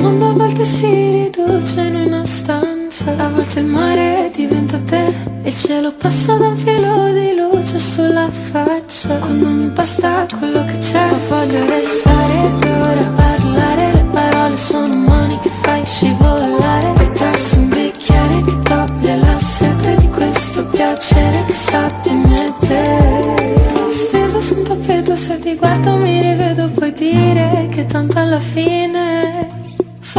[0.00, 5.12] Mondo a volte si riduce in una stanza A volte il mare diventa te
[5.44, 9.18] Il cielo passa da un filo di luce sulla faccia.
[9.18, 14.94] Quando mi basta quello che c'è voglio restare due ore a parlare Le parole sono
[14.94, 21.44] mani che fai scivolare Ti passo un bicchiere che toglie la sete Di questo piacere
[21.46, 23.58] che sa di me te.
[23.90, 29.59] Stesa su un tappeto se ti guardo mi rivedo Puoi dire che tanto alla fine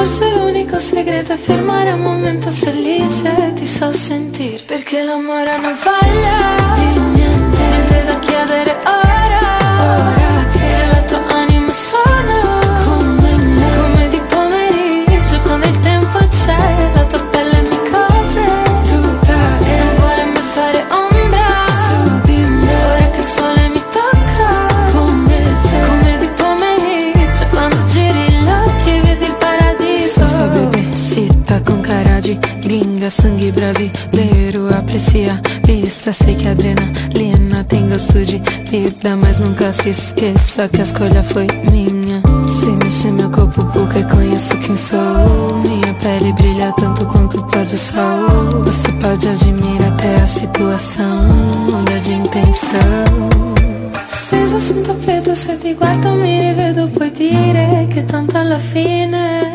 [0.01, 3.53] Forse l'unico segreto è fermare un momento felice.
[3.53, 9.20] Ti so sentire Perché l'amore non voglia di niente Niente da chiedere Ora
[32.72, 36.13] gringa, sangue brasileiro aprecia vista.
[36.13, 41.22] Sei que a adrenalina tem gosto de vida, mas nunca se esqueça que a escolha
[41.22, 42.22] foi minha.
[42.47, 45.59] Se mexer meu corpo porque conheço quem sou.
[45.67, 48.63] Minha pele brilha tanto quanto o pôr do sol.
[48.65, 51.28] Você pode admirar até a situação,
[51.69, 53.51] muda de intenção.
[54.09, 59.50] Stesa su un tappeto se ti guardo mi rivedo puoi dire che tanto alla fine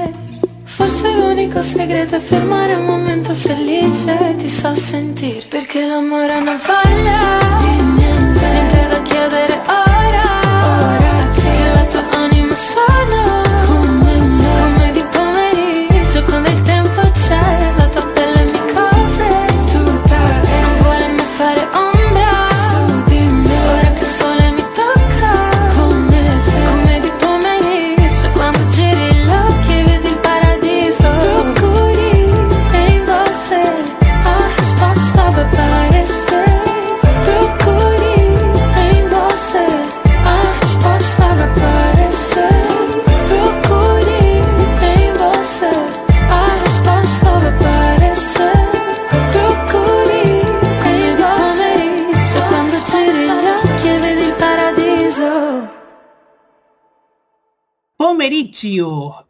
[0.77, 4.35] Forse l'unico segreto è fermare un momento felice.
[4.37, 5.47] Ti so sentire.
[5.49, 8.41] Perché l'amore non voglia di niente.
[8.41, 9.59] Niente da chiedere.
[9.69, 9.86] Ora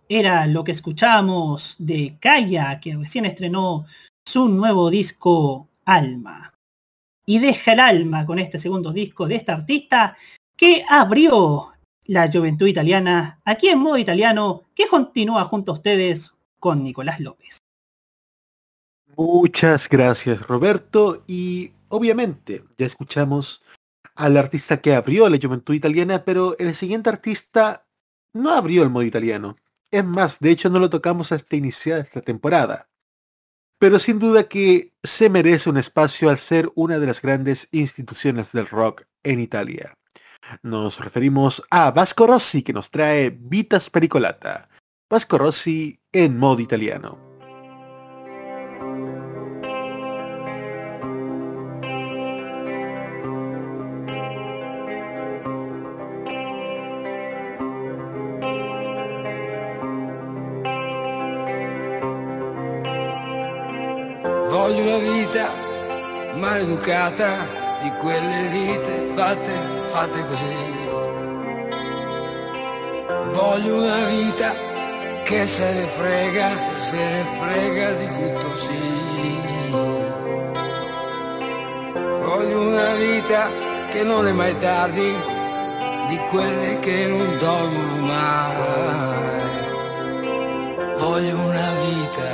[0.09, 3.85] Era lo que escuchamos de Kaya, que recién estrenó
[4.25, 6.55] su nuevo disco Alma.
[7.27, 10.17] Y deja el alma con este segundo disco de esta artista
[10.57, 11.73] que abrió
[12.05, 17.59] la juventud italiana aquí en modo italiano, que continúa junto a ustedes con Nicolás López.
[19.17, 23.63] Muchas gracias Roberto y obviamente ya escuchamos
[24.15, 27.86] al artista que abrió la juventud italiana, pero el siguiente artista
[28.37, 29.57] no abrió el modo italiano.
[29.91, 32.89] Es más, de hecho no lo tocamos hasta iniciada esta temporada.
[33.79, 38.53] Pero sin duda que se merece un espacio al ser una de las grandes instituciones
[38.53, 39.95] del rock en Italia.
[40.63, 44.69] Nos referimos a Vasco Rossi que nos trae Vitas Pericolata.
[45.11, 47.26] Vasco Rossi en modo italiano.
[66.47, 67.29] Maleducata
[67.83, 69.55] di quelle vite fatte,
[69.91, 70.57] fatte così.
[73.33, 74.55] Voglio una vita
[75.25, 78.81] che se ne frega, se ne frega di tutto sì.
[82.25, 83.49] Voglio una vita
[83.91, 85.15] che non è mai tardi,
[86.09, 88.85] di quelle che non dormono mai.
[90.99, 92.29] Voglio una vita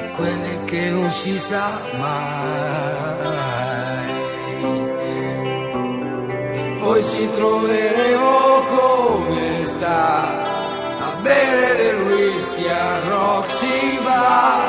[0.00, 3.15] di quelle che non si sa mai.
[6.96, 10.28] Poi ci troveremo come sta
[10.98, 14.62] a bere del whisky a Roxy Bar.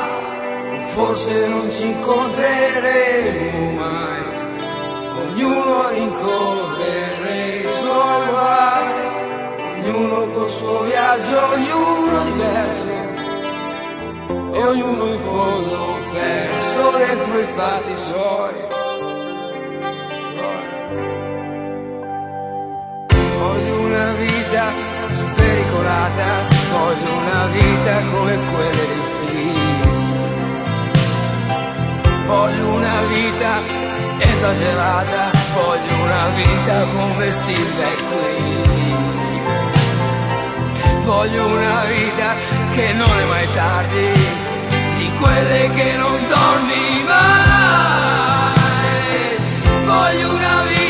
[0.92, 4.22] Forse non ci incontreremo mai,
[5.22, 12.86] ognuno rincorrere i suoi guai, ognuno col suo viaggio, ognuno diverso,
[14.52, 18.67] e ognuno in fondo perso dentro i fatti suoi.
[23.98, 24.70] Una vita
[25.10, 29.90] spericolata, voglio una vita come quelle dei film.
[32.26, 33.60] Voglio una vita
[34.18, 38.36] esagerata, voglio una vita come stile qui.
[41.04, 42.34] Voglio una vita
[42.74, 44.12] che non è mai tardi,
[44.96, 48.56] di quelle che non dormi mai.
[49.86, 50.87] Voglio una vita,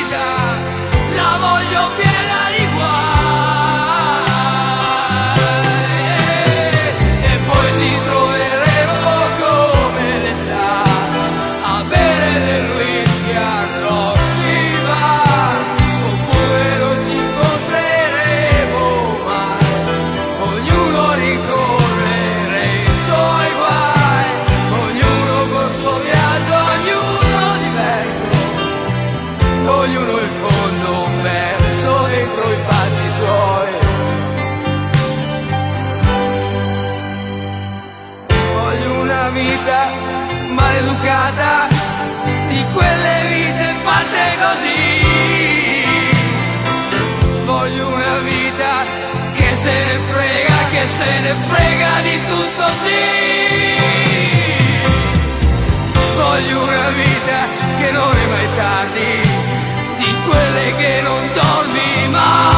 [60.28, 62.57] quelle che non dormi mai.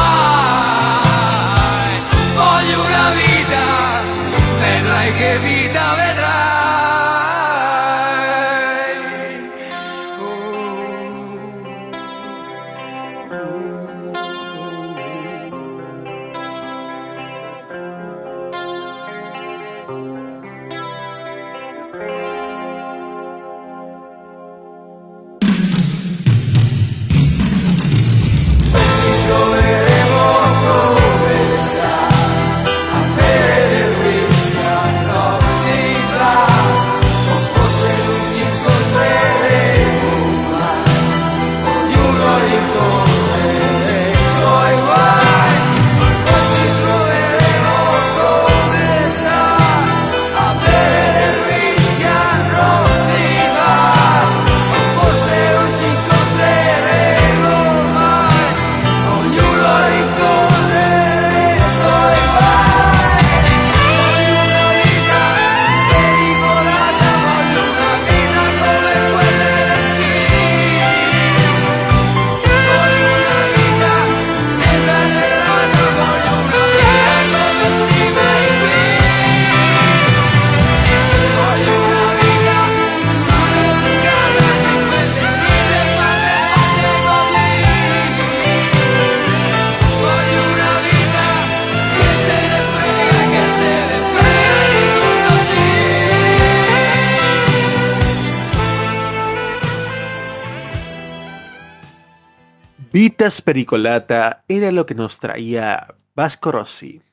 [103.29, 107.03] Pericolata era lo que nos traía Vasco Rossi.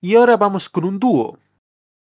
[0.00, 1.38] Y ahora vamos con un dúo.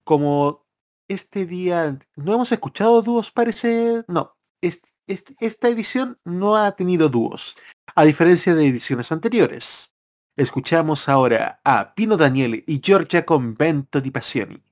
[0.04, 0.64] Como
[1.06, 4.04] este día no hemos escuchado dúos, parece.
[4.08, 7.56] No, es- es- esta edición no ha tenido dúos,
[7.94, 9.92] a diferencia de ediciones anteriores.
[10.36, 14.62] Escuchamos ahora a Pino Daniele y Giorgia con Vento di Passioni.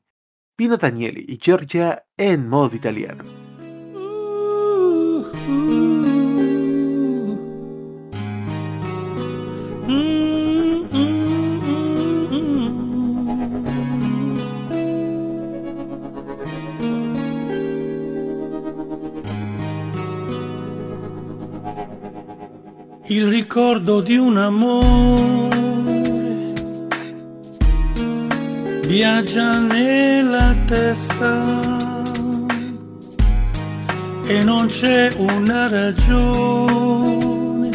[0.57, 3.46] Pino Daniele y Giorgia en modo italiano.
[23.09, 25.55] Il ricordo di un amore
[28.85, 31.61] viaggia nella testa
[34.27, 37.71] e non c'è una ragione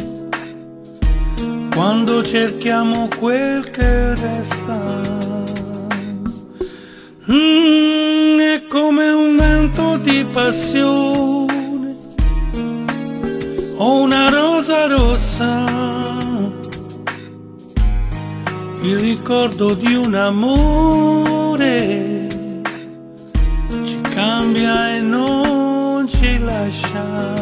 [1.74, 4.80] quando cerchiamo quel che resta.
[7.32, 11.60] Mm, è come un vento di passione
[13.84, 15.66] o una rosa rossa,
[18.84, 22.28] il ricordo di un amore
[23.84, 27.34] ci cambia e non ci lascia.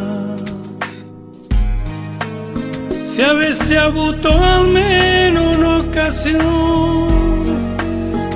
[3.04, 7.76] Se avessi avuto almeno un'occasione,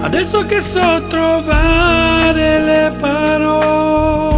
[0.02, 4.33] adesso che so trovare le parole,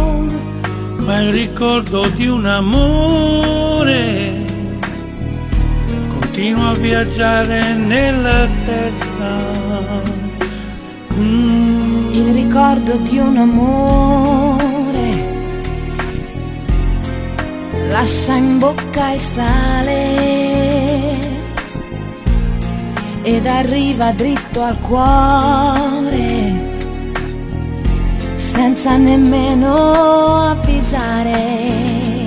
[1.06, 4.44] ma il ricordo di un amore
[6.08, 10.02] continua a viaggiare nella testa.
[11.14, 12.12] Mm.
[12.12, 14.64] Il ricordo di un amore
[17.88, 21.14] lascia in bocca il sale
[23.22, 26.35] ed arriva dritto al cuore
[28.56, 32.24] senza nemmeno avvisare.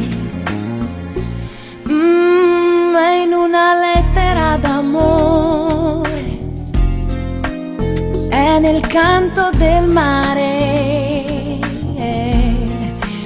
[1.90, 6.38] Mm, è in una lettera d'amore,
[8.30, 11.58] è nel canto del mare,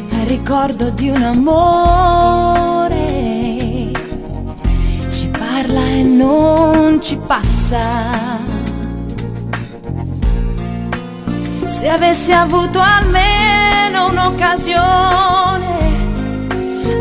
[0.09, 2.61] ma il ricordo di un amore
[5.09, 8.22] ci parla e non ci passa.
[11.83, 14.79] Se avessi avuto almeno un'occasione,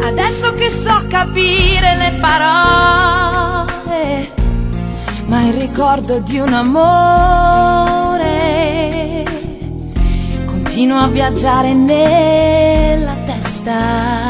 [0.05, 3.71] adesso che so capire le parole,
[5.27, 7.95] ma il ricordo di un amore
[10.47, 14.23] continua a viaggiare nella testa.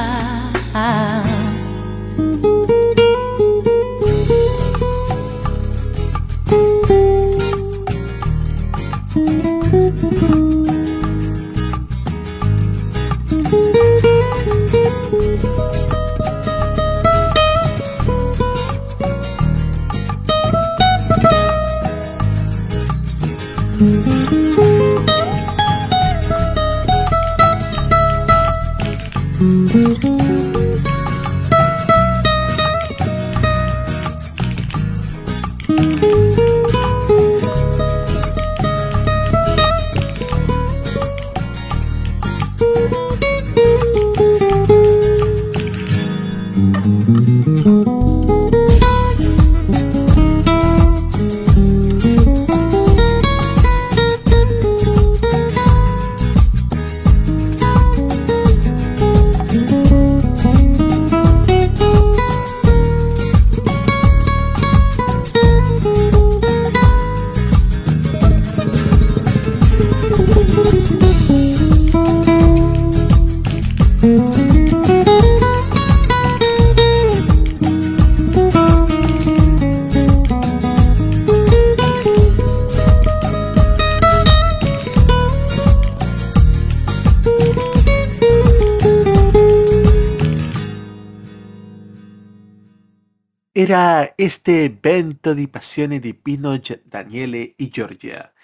[93.73, 96.53] Era este Vento di Passione di Pino
[96.85, 98.35] Daniele y Giorgia.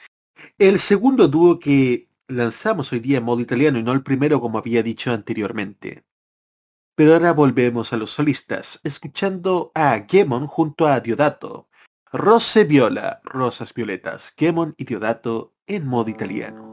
[0.57, 4.57] El segundo dúo que lanzamos hoy día en modo italiano y no el primero como
[4.57, 6.07] había dicho anteriormente.
[6.95, 11.69] Pero ahora volvemos a los solistas, escuchando a Gemon junto a Diodato.
[12.11, 16.71] Rose Viola, Rosas Violetas, Gemon y Diodato en modo italiano.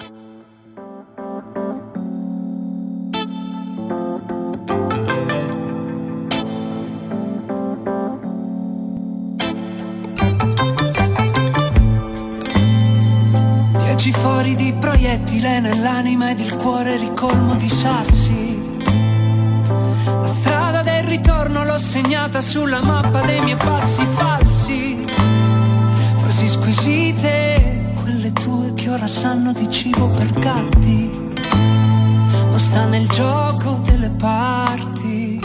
[14.11, 18.79] Fiori di proiettile nell'anima ed il cuore ricolmo di sassi.
[20.05, 25.05] La strada del ritorno l'ho segnata sulla mappa dei miei passi falsi.
[26.17, 31.09] Frasi squisite, quelle tue che ora sanno di cibo per gatti.
[31.51, 35.39] Non sta nel gioco delle parti.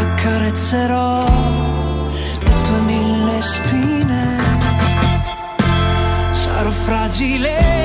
[0.00, 1.24] Accarezzerò
[2.40, 3.83] le tue mille spine.
[6.84, 7.83] Fragile.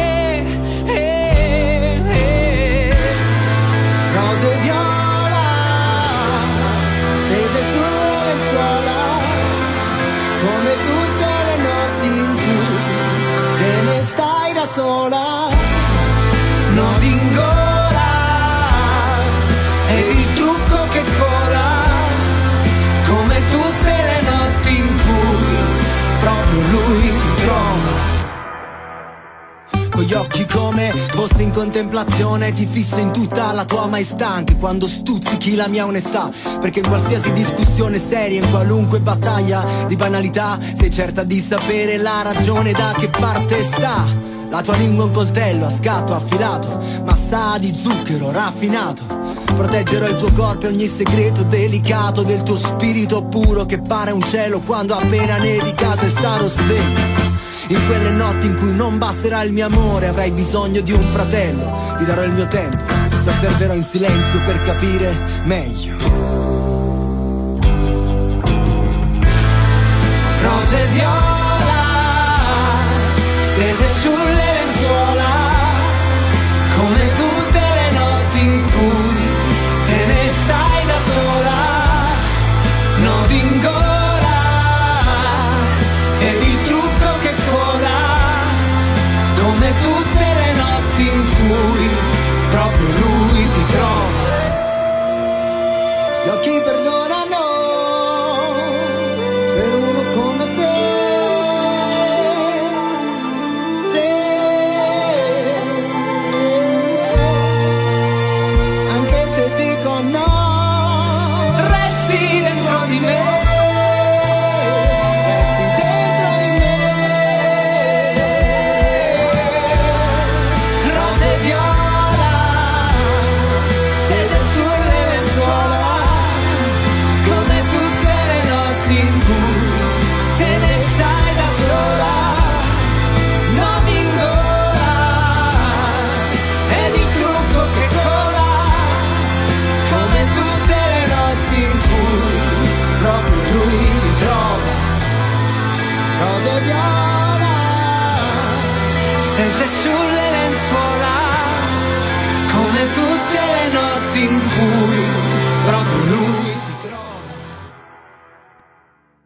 [30.10, 34.88] Gli occhi come posti in contemplazione Ti fisso in tutta la tua maestà Anche quando
[34.88, 40.90] stuzzichi la mia onestà Perché in qualsiasi discussione seria In qualunque battaglia di banalità Sei
[40.90, 44.03] certa di sapere la ragione da che parte sta.
[44.49, 49.03] La tua lingua è un coltello a scatto affilato Ma sa di zucchero raffinato.
[49.45, 54.23] Proteggerò il tuo corpo e ogni segreto delicato Del tuo spirito puro che pare un
[54.23, 57.28] cielo Quando appena nevicato e starò sveglio
[57.69, 61.95] in quelle notti in cui non basterà il mio amore Avrai bisogno di un fratello.
[61.97, 65.97] Ti darò il mio tempo Ti osserverò in silenzio per capire meglio.
[70.41, 71.73] Rose viola,
[73.41, 75.18] stese sulle lenzuola,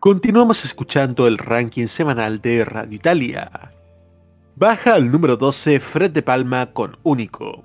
[0.03, 3.71] Continuamos escuchando el ranking semanal de Radio Italia.
[4.53, 7.63] Baja al número 12 Fred de Palma con Único.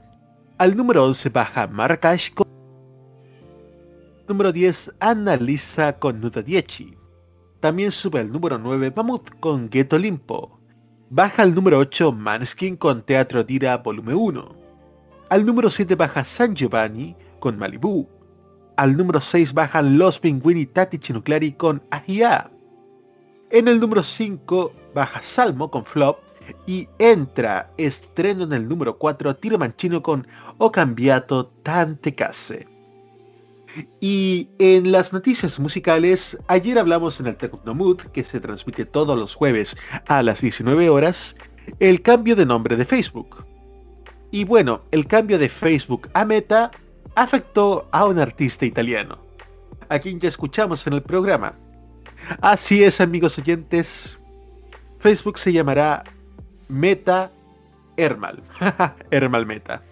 [0.56, 2.46] Al número 11 baja Marrakech con...
[4.28, 6.96] Número 10 Anna Lisa con Nuda Dieci.
[7.58, 10.60] También sube al número 9 Mammoth con Ghetto Limpo.
[11.10, 14.54] Baja al número 8 Manskin con Teatro Dira Volumen 1.
[15.30, 18.08] Al número 7 baja San Giovanni con Malibu.
[18.78, 22.48] Al número 6 bajan Los Pinguini Tati Chinuclari con Ahia.
[23.50, 26.20] En el número 5 baja Salmo con Flop.
[26.64, 30.28] Y entra estreno en el número 4 Tiro Manchino con
[30.58, 32.68] O Cambiato Tante Case.
[34.00, 39.34] Y en las noticias musicales, ayer hablamos en el Tecnomood, que se transmite todos los
[39.34, 39.76] jueves
[40.06, 41.34] a las 19 horas,
[41.80, 43.44] el cambio de nombre de Facebook.
[44.30, 46.70] Y bueno, el cambio de Facebook a Meta
[47.22, 49.18] afectó a un artista italiano,
[49.88, 51.54] a quien ya escuchamos en el programa.
[52.40, 54.18] Así es, amigos oyentes,
[55.00, 56.04] Facebook se llamará
[56.68, 57.32] Meta
[57.96, 58.42] Hermal.
[59.10, 59.82] Hermal Meta.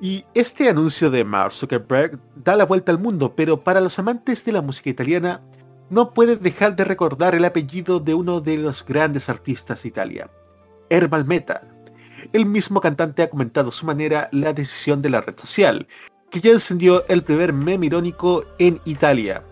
[0.00, 4.44] Y este anuncio de Mark Zuckerberg da la vuelta al mundo, pero para los amantes
[4.44, 5.42] de la música italiana
[5.90, 10.30] no puede dejar de recordar el apellido de uno de los grandes artistas de Italia,
[10.88, 11.64] Ermal Meta.
[12.32, 15.86] El mismo cantante ha comentado a su manera la decisión de la red social,
[16.30, 19.42] que ya encendió el primer meme irónico en Italia.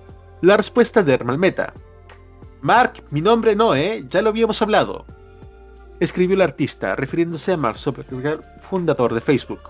[0.43, 1.73] La respuesta de Ermal Meta.
[2.61, 4.05] Mark, mi nombre no, ¿eh?
[4.11, 5.05] Ya lo habíamos hablado.
[6.01, 9.61] Escribió el artista, refiriéndose a Mark Zuckerberg, fundador de Facebook.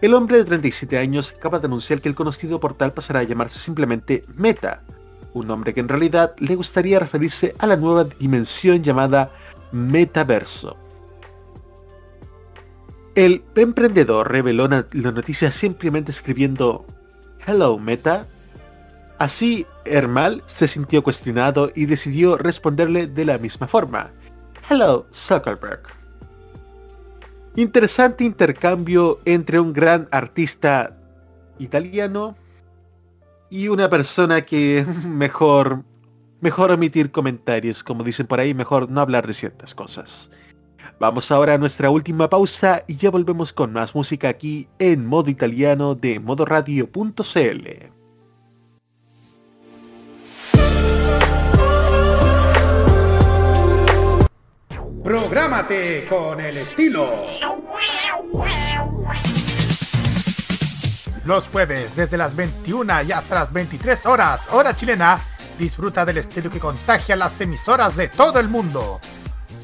[0.00, 3.58] El hombre de 37 años acaba de anunciar que el conocido portal pasará a llamarse
[3.58, 4.82] simplemente Meta,
[5.34, 9.30] un nombre que en realidad le gustaría referirse a la nueva dimensión llamada
[9.72, 10.76] metaverso.
[13.14, 16.86] El emprendedor reveló la noticia simplemente escribiendo
[17.46, 18.26] Hello Meta.
[19.18, 24.10] Así, Hermal se sintió cuestionado y decidió responderle de la misma forma.
[24.68, 25.82] Hello Zuckerberg.
[27.56, 30.96] Interesante intercambio entre un gran artista
[31.58, 32.36] italiano
[33.50, 35.84] y una persona que mejor
[36.40, 40.30] mejor omitir comentarios, como dicen por ahí, mejor no hablar de ciertas cosas.
[41.00, 45.30] Vamos ahora a nuestra última pausa y ya volvemos con más música aquí en modo
[45.30, 47.68] italiano de modoradio.cl.
[55.02, 57.08] Prográmate con el estilo.
[61.24, 65.18] Los jueves desde las 21 y hasta las 23 horas, hora chilena,
[65.58, 69.00] disfruta del estilo que contagia las emisoras de todo el mundo.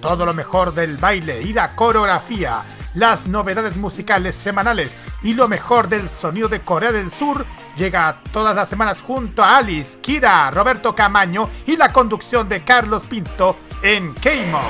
[0.07, 2.63] Todo lo mejor del baile y la coreografía,
[2.95, 7.45] las novedades musicales semanales y lo mejor del sonido de Corea del Sur
[7.77, 13.05] llega todas las semanas junto a Alice, Kira, Roberto Camaño y la conducción de Carlos
[13.09, 14.61] Pinto en Keimo.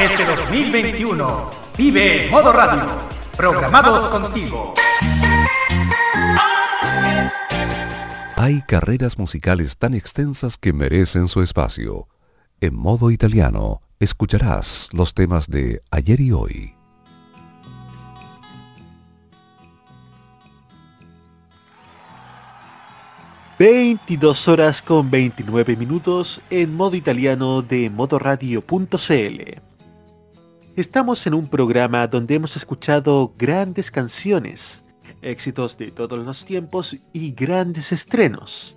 [0.00, 2.86] Este 2021 vive Modo Radio,
[3.36, 4.72] programados contigo.
[8.36, 12.08] Hay carreras musicales tan extensas que merecen su espacio.
[12.62, 16.72] En modo italiano, escucharás los temas de ayer y hoy.
[23.58, 26.42] ...22 horas con 29 minutos...
[26.50, 29.60] ...en modo italiano de modoradio.cl...
[30.76, 34.84] Estamos en un programa donde hemos escuchado grandes canciones
[35.22, 38.76] éxitos de todos los tiempos y grandes estrenos.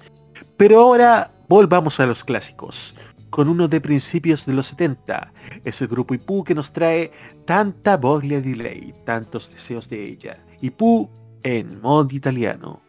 [0.57, 2.95] Pero ahora volvamos a los clásicos,
[3.30, 5.34] con uno de principios de los 70,
[5.64, 7.11] ese grupo Ipu que nos trae
[7.45, 10.45] tanta voglia di lei, tantos deseos de ella.
[10.61, 11.10] Ipu
[11.43, 12.81] en modo italiano.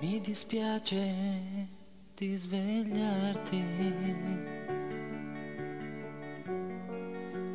[0.00, 1.51] Mi dispiace
[2.22, 3.64] di svegliarti.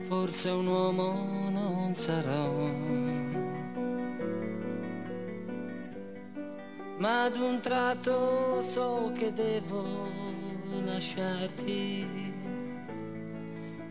[0.01, 2.69] Forse un uomo non sarò.
[6.97, 9.85] Ma ad un tratto so che devo
[10.83, 12.05] lasciarti.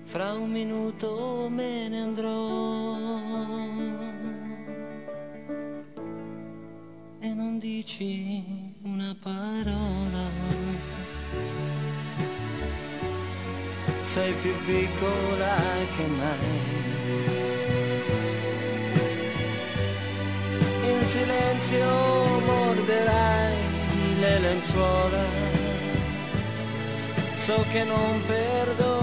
[0.03, 2.95] Fra un minuto me ne andrò.
[7.19, 10.31] e non dici una parola.
[14.01, 15.57] Sei più piccola
[15.97, 16.55] che mai.
[20.93, 21.87] In silenzio
[22.47, 23.57] morderai
[24.21, 25.25] le lenzuola.
[27.35, 28.96] So che non perdonerai.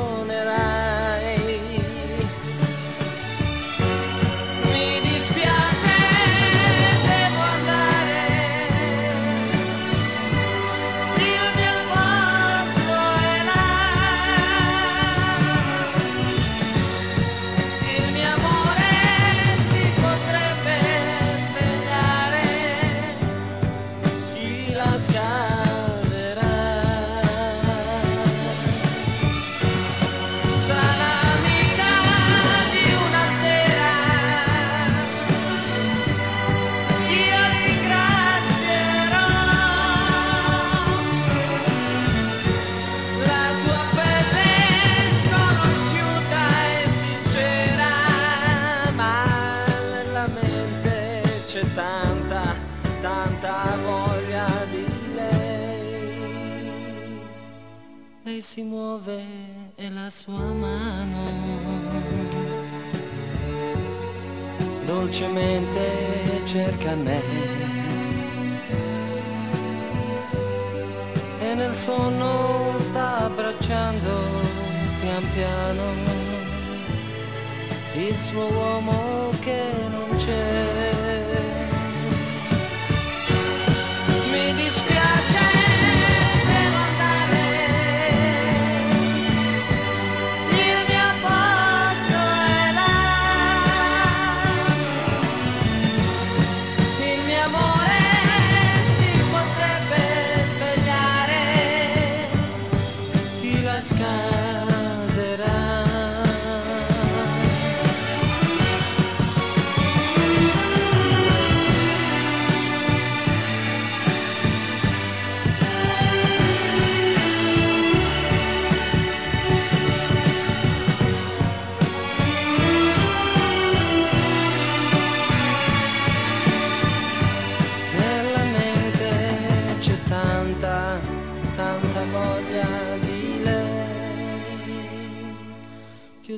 [58.54, 59.26] Si muove
[59.74, 61.26] e la sua mano
[64.86, 67.22] dolcemente cerca me
[71.40, 74.12] e nel sonno sta abbracciando
[75.02, 75.84] pian piano
[77.96, 80.93] il suo uomo che non c'è.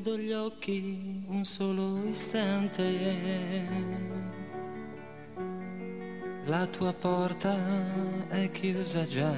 [0.06, 3.66] Chiudo gli occhi un solo istante.
[6.44, 7.58] La tua porta
[8.28, 9.34] è chiusa già.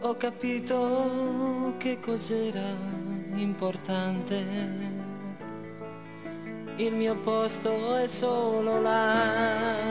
[0.00, 2.74] Ho capito che cos'era
[3.34, 4.42] importante.
[6.76, 9.82] Il mio posto è solo là.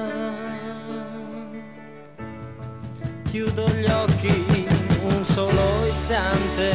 [3.29, 4.72] Chiudo gli occhi
[5.23, 6.71] solo istante.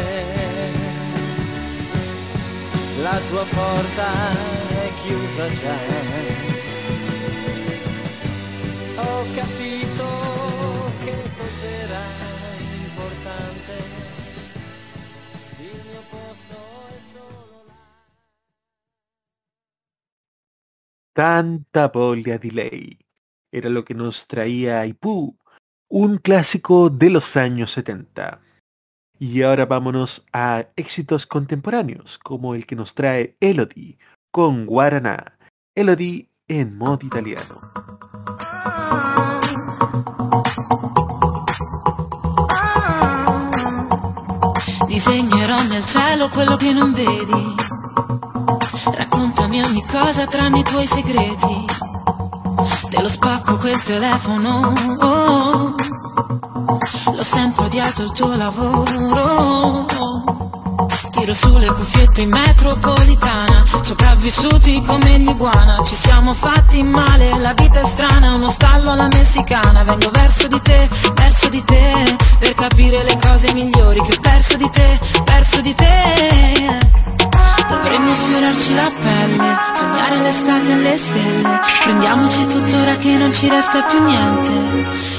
[3.01, 4.11] La tua porta
[4.69, 5.77] è chiusa già.
[8.97, 10.07] Ho capito
[11.05, 12.03] che cos'era
[12.87, 13.73] importante.
[15.61, 16.57] Il mio posto
[16.89, 17.75] è solo là.
[21.12, 22.99] Tanta bolia di ley.
[23.51, 25.35] Era lo que nos traía Aipú,
[25.89, 28.40] un clásico de los años 70.
[29.19, 33.98] Y ahora vámonos a éxitos contemporáneos, como el que nos trae Elodie
[34.31, 35.39] con Guaraná.
[35.74, 37.73] Elodie en modo italiano.
[44.86, 47.55] Disegnerò nel cielo quello che non vedi.
[48.94, 51.98] Raccontami ogni cosa tranne i tuoi segreti.
[52.91, 54.73] Te lo spacco quel telefono.
[55.01, 55.75] oh.
[57.15, 59.87] L'ho sempre odiato il tuo lavoro.
[61.11, 67.81] Tiro sulle cuffiette in metropolitana Sopravvissuti come gli iguana Ci siamo fatti male, la vita
[67.81, 73.03] è strana Uno stallo alla messicana Vengo verso di te, verso di te Per capire
[73.03, 77.18] le cose migliori Che ho perso di te, perso di te
[77.69, 81.61] Dovremmo sfiorarci la pelle Sognare l'estate alle stelle.
[81.85, 84.51] Prendiamoci tuttora che non ci resta più niente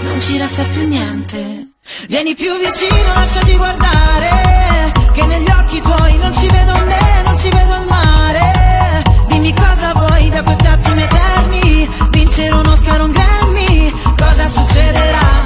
[0.02, 1.68] Non ci resta più niente.
[2.08, 7.50] Vieni più vicino, lasciati guardare Che negli occhi tuoi non ci vedo me, non ci
[7.50, 9.04] vedo il mare.
[9.28, 15.44] Dimmi cosa vuoi da questi attimi eterni Vincere un Oscar un Grammy Cosa succederà?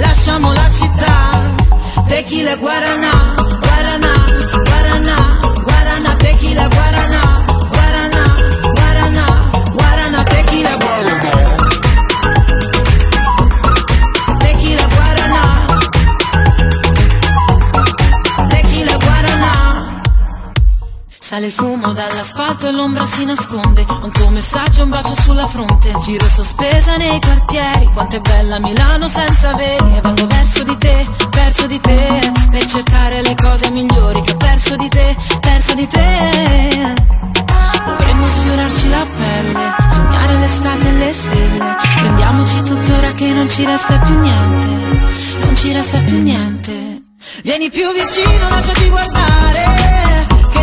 [0.00, 1.58] Lasciamo la città
[2.06, 3.69] Tequila Guaraná, Guaraná,
[21.30, 23.86] Sale il fumo dall'asfalto e l'ombra si nasconde.
[24.02, 25.94] Un tuo messaggio, un bacio sulla fronte.
[26.02, 27.88] Giro sospesa nei quartieri.
[27.94, 29.96] Quanto è bella Milano senza veli.
[29.96, 34.36] E vengo verso di te, verso di te Per cercare le cose migliori Che ho
[34.38, 36.94] perso di te, perso di te.
[37.84, 41.76] Dovremmo sfiorarci la pelle Sognare l'estate e le stelle.
[41.94, 44.66] Prendiamoci tuttora che non ci resta più niente
[45.44, 47.02] Non ci resta più niente.
[47.44, 50.19] Vieni più vicino, lasciati guardare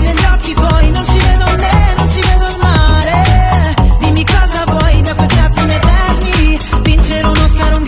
[0.07, 3.73] negli occhi tuoi non ci vedo me, non ci vedo il mare.
[3.99, 6.59] Dimmi cosa vuoi da questi attimi eterni?
[6.81, 7.81] Vincere un Oscar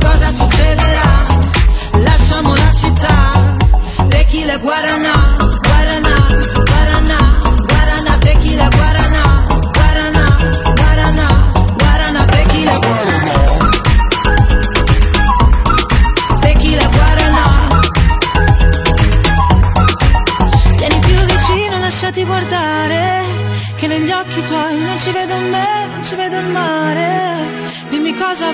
[0.00, 1.26] Cosa succederà?
[1.92, 3.56] Lasciamo la città
[4.08, 5.17] Tequila Guaraná, Guaraná,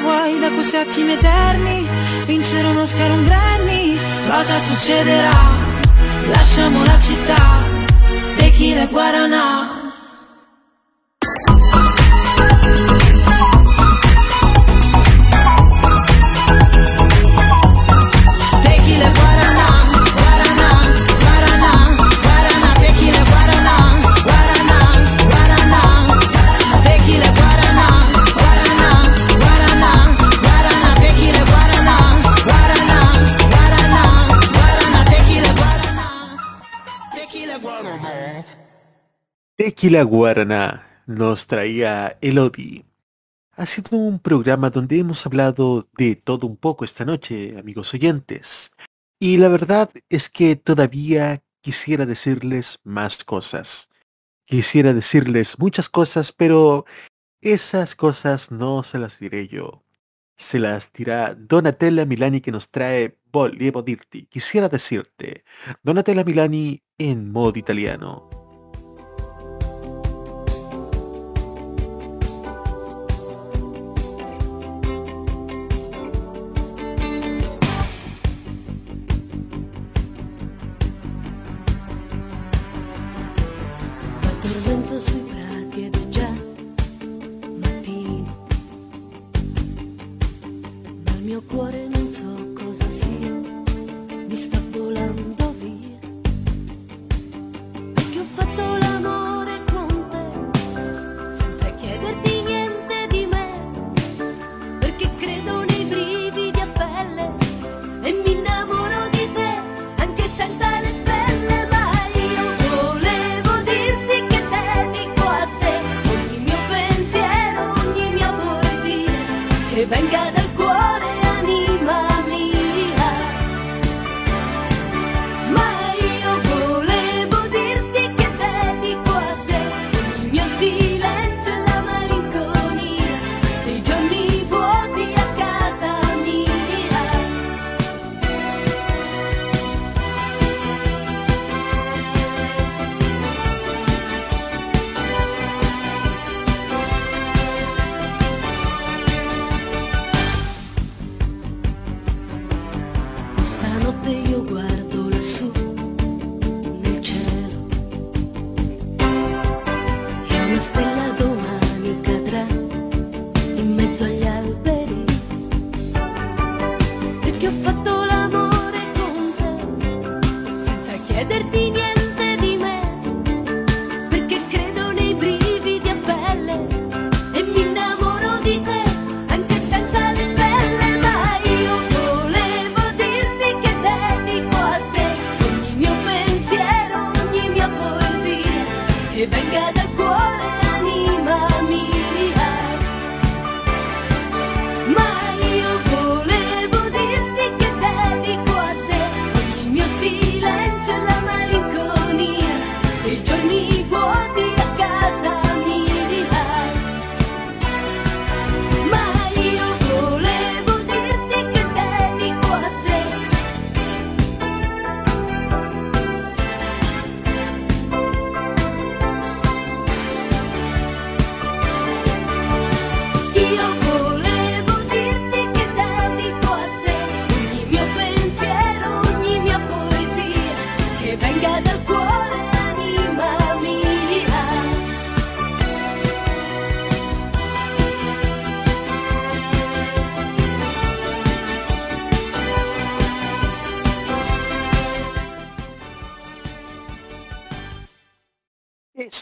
[0.05, 1.89] vuoi da questi attimi eterni
[2.26, 3.98] Vincere un Oscar un Grammy
[4.28, 5.40] Cosa succederà?
[6.26, 7.43] Lasciamo la città
[8.36, 9.84] Tequila Guaraná Tequila
[39.85, 42.86] Tequila Guaraná nos traía Elodie.
[43.52, 48.73] Ha sido un programa donde hemos hablado de todo un poco esta noche, amigos oyentes.
[49.20, 53.90] Y la verdad es que todavía quisiera decirles más cosas.
[54.47, 56.86] Quisiera decirles muchas cosas, pero
[57.43, 59.85] esas cosas no se las diré yo.
[60.39, 64.24] Se las dirá Donatella Milani que nos trae Volevo dirti.
[64.28, 65.44] Quisiera decirte,
[65.82, 68.31] Donatella Milani en modo italiano.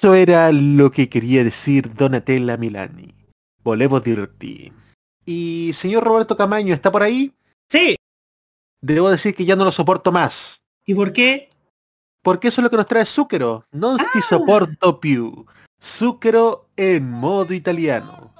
[0.02, 3.14] Eso era lo que quería decir Donatella Milani.
[3.62, 4.72] Volvemos divertir.
[5.24, 7.32] Y señor Roberto Camaño, ¿está por ahí?
[7.70, 7.94] Sí.
[8.80, 10.60] Debo decir que ya no lo soporto más.
[10.84, 11.48] ¿Y por qué?
[12.20, 13.64] Porque eso es lo que nos trae Zúquero.
[13.70, 14.26] Non ti ah.
[14.28, 15.46] soporto più.
[15.80, 18.31] Zúquero en modo italiano.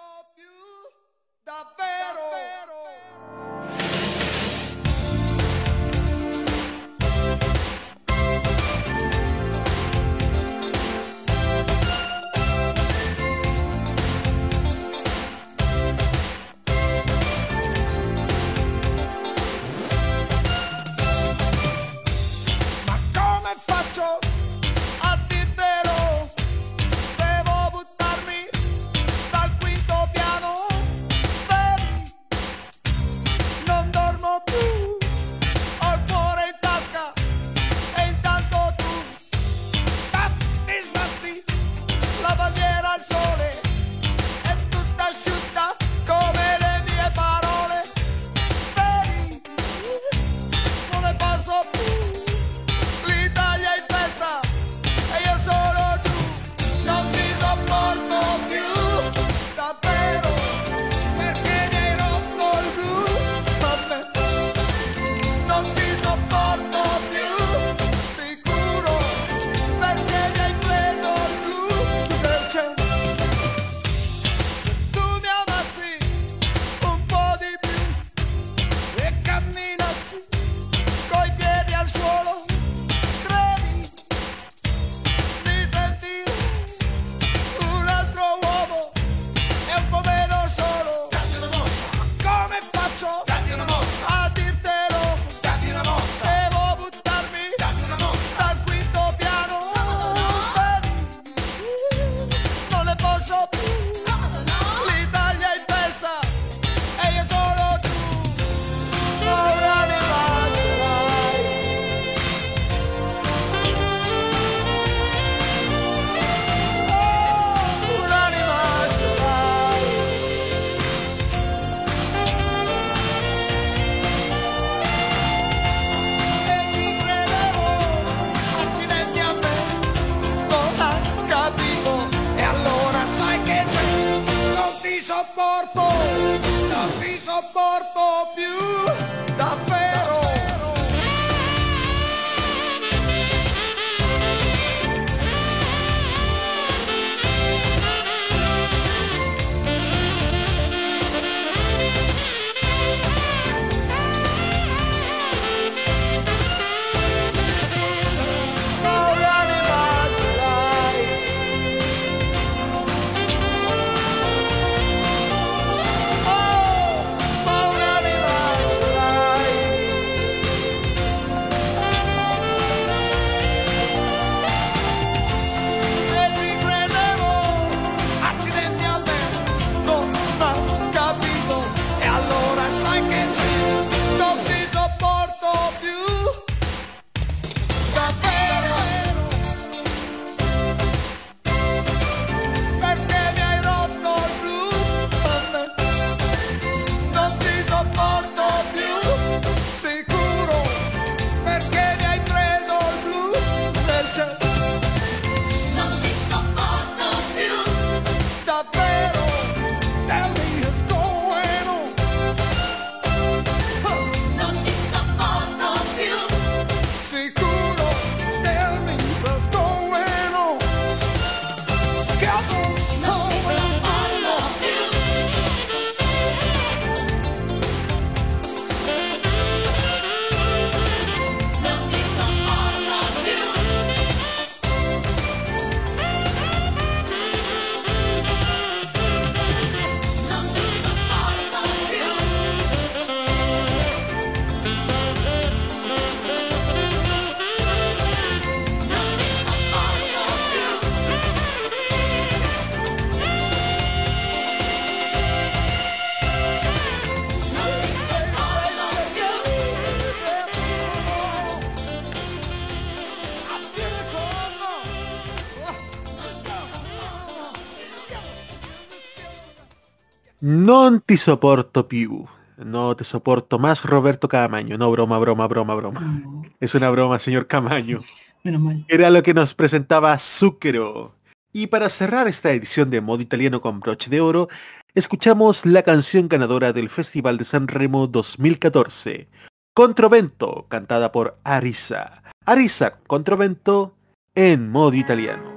[270.83, 272.27] Non ti soporto più.
[272.57, 274.77] No te soporto más, Roberto Camaño.
[274.77, 276.01] No, broma, broma, broma, broma.
[276.59, 278.01] Es una broma, señor Camaño.
[278.43, 278.85] Menos mal.
[278.89, 281.15] Era lo que nos presentaba Zucchero.
[281.53, 284.49] Y para cerrar esta edición de modo italiano con broche de oro,
[284.93, 289.29] escuchamos la canción ganadora del Festival de San Remo 2014,
[289.75, 292.25] Controvento, cantada por Arisa.
[292.45, 293.95] Arisa, Controvento,
[294.35, 295.55] en modo italiano.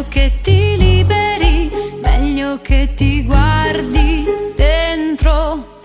[0.00, 1.70] Meglio che ti liberi,
[2.00, 4.24] meglio che ti guardi
[4.56, 5.80] dentro.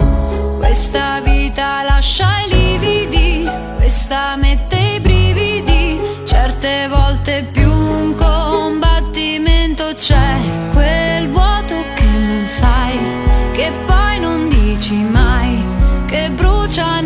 [0.57, 10.37] Questa vita lascia i lividi, questa mette i brividi, certe volte più un combattimento c'è,
[10.71, 12.97] quel vuoto che non sai,
[13.53, 15.61] che poi non dici mai,
[16.05, 17.01] che brucia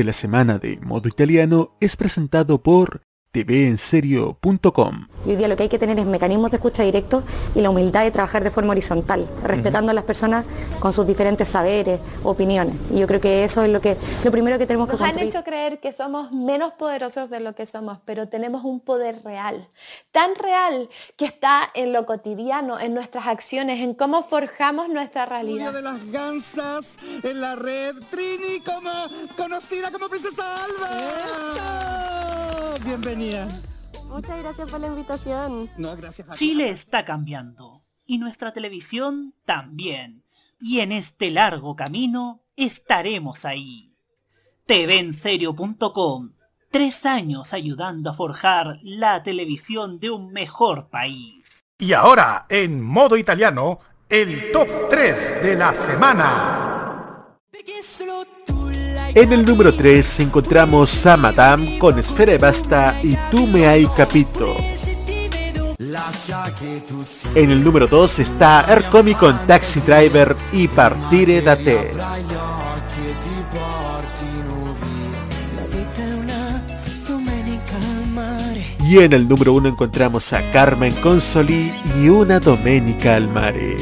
[0.00, 3.02] de la semana de modo italiano es presentado por
[3.32, 5.06] tvenserio.com.
[5.26, 7.22] Y hoy día lo que hay que tener es mecanismos de escucha directos
[7.54, 10.44] y la humildad de trabajar de forma horizontal, respetando a las personas
[10.80, 12.74] con sus diferentes saberes, opiniones.
[12.90, 15.08] Y yo creo que eso es lo que lo primero que tenemos que Nos han
[15.10, 15.28] construir.
[15.28, 19.68] hecho creer que somos menos poderosos de lo que somos, pero tenemos un poder real,
[20.12, 25.72] tan real que está en lo cotidiano, en nuestras acciones, en cómo forjamos nuestra realidad.
[25.72, 28.90] de las gansas en la red Trini como
[29.36, 30.88] conocida como Princesa Alba.
[32.84, 33.48] Bienvenida.
[34.06, 35.70] Muchas gracias por la invitación.
[35.76, 36.38] No, gracias a ti.
[36.38, 40.24] Chile está cambiando y nuestra televisión también.
[40.58, 43.94] Y en este largo camino estaremos ahí.
[44.66, 46.32] TVenserio.com
[46.72, 51.64] Tres años ayudando a forjar la televisión de un mejor país.
[51.80, 57.26] Y ahora, en modo italiano, el top 3 de la semana.
[59.16, 63.88] En el número 3 encontramos a Madame con Esfera de Basta y Tú me hai
[63.96, 64.54] capito.
[67.34, 71.90] En el número 2 está Ercomi con Taxi Driver y Partire da te.
[78.90, 83.76] Y en el número 1 encontramos a Carmen Consoli y una Domenica al mare.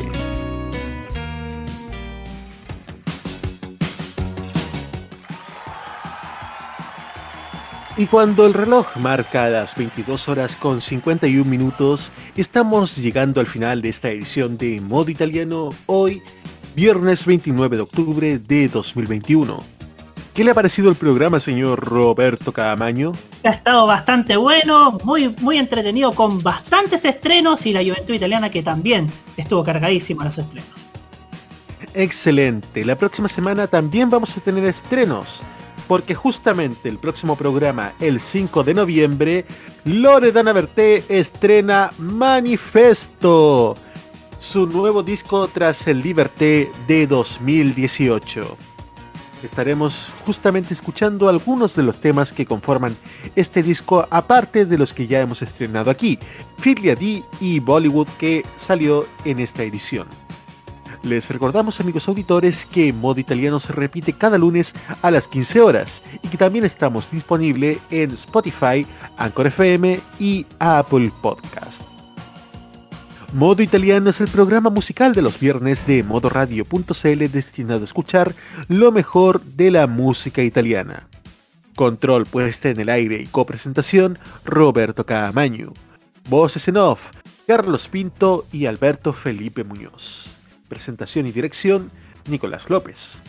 [7.96, 13.80] Y cuando el reloj marca las 22 horas con 51 minutos, estamos llegando al final
[13.80, 16.22] de esta edición de Modo Italiano hoy,
[16.76, 19.77] viernes 29 de octubre de 2021.
[20.38, 23.10] ¿Qué le ha parecido el programa, señor Roberto Camaño?
[23.42, 28.62] Ha estado bastante bueno, muy, muy entretenido, con bastantes estrenos y la Juventud Italiana que
[28.62, 30.86] también estuvo cargadísima los estrenos.
[31.92, 35.40] Excelente, la próxima semana también vamos a tener estrenos
[35.88, 39.44] porque justamente el próximo programa, el 5 de noviembre,
[39.86, 43.76] Loredana Berté estrena Manifesto,
[44.38, 48.67] su nuevo disco tras el Liberté de 2018.
[49.42, 52.96] Estaremos justamente escuchando algunos de los temas que conforman
[53.36, 56.18] este disco, aparte de los que ya hemos estrenado aquí,
[56.58, 60.08] Filia D y Bollywood que salió en esta edición.
[61.02, 66.02] Les recordamos amigos auditores que Modo Italiano se repite cada lunes a las 15 horas
[66.22, 68.84] y que también estamos disponible en Spotify,
[69.16, 71.97] Anchor FM y Apple Podcast.
[73.32, 78.34] Modo Italiano es el programa musical de los viernes de modoradio.cl destinado a escuchar
[78.68, 81.06] lo mejor de la música italiana.
[81.76, 85.74] Control puesta en el aire y copresentación Roberto Caamaño.
[86.30, 87.10] Voces en off
[87.46, 90.24] Carlos Pinto y Alberto Felipe Muñoz.
[90.68, 91.90] Presentación y dirección,
[92.28, 93.20] Nicolás López.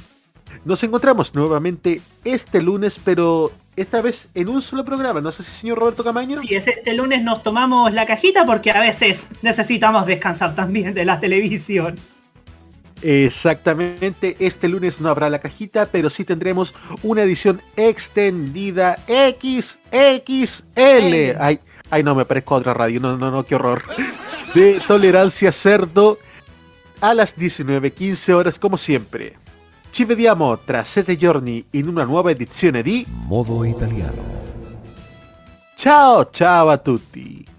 [0.65, 5.51] Nos encontramos nuevamente este lunes, pero esta vez en un solo programa, ¿no sé si
[5.51, 6.39] señor Roberto Camaño?
[6.39, 11.05] Sí, es este lunes nos tomamos la cajita porque a veces necesitamos descansar también de
[11.05, 11.95] la televisión.
[13.01, 20.65] Exactamente, este lunes no habrá la cajita, pero sí tendremos una edición extendida XXL.
[21.39, 21.59] Ay,
[21.89, 23.83] ay no, me parezco a otra radio, no, no, no, qué horror.
[24.53, 26.17] De tolerancia cerdo
[26.99, 29.37] a las 19.15 horas como siempre.
[29.91, 34.37] Ci vediamo tra sette giorni in una nuova edizione di Modo Italiano.
[35.75, 37.58] Ciao ciao a tutti!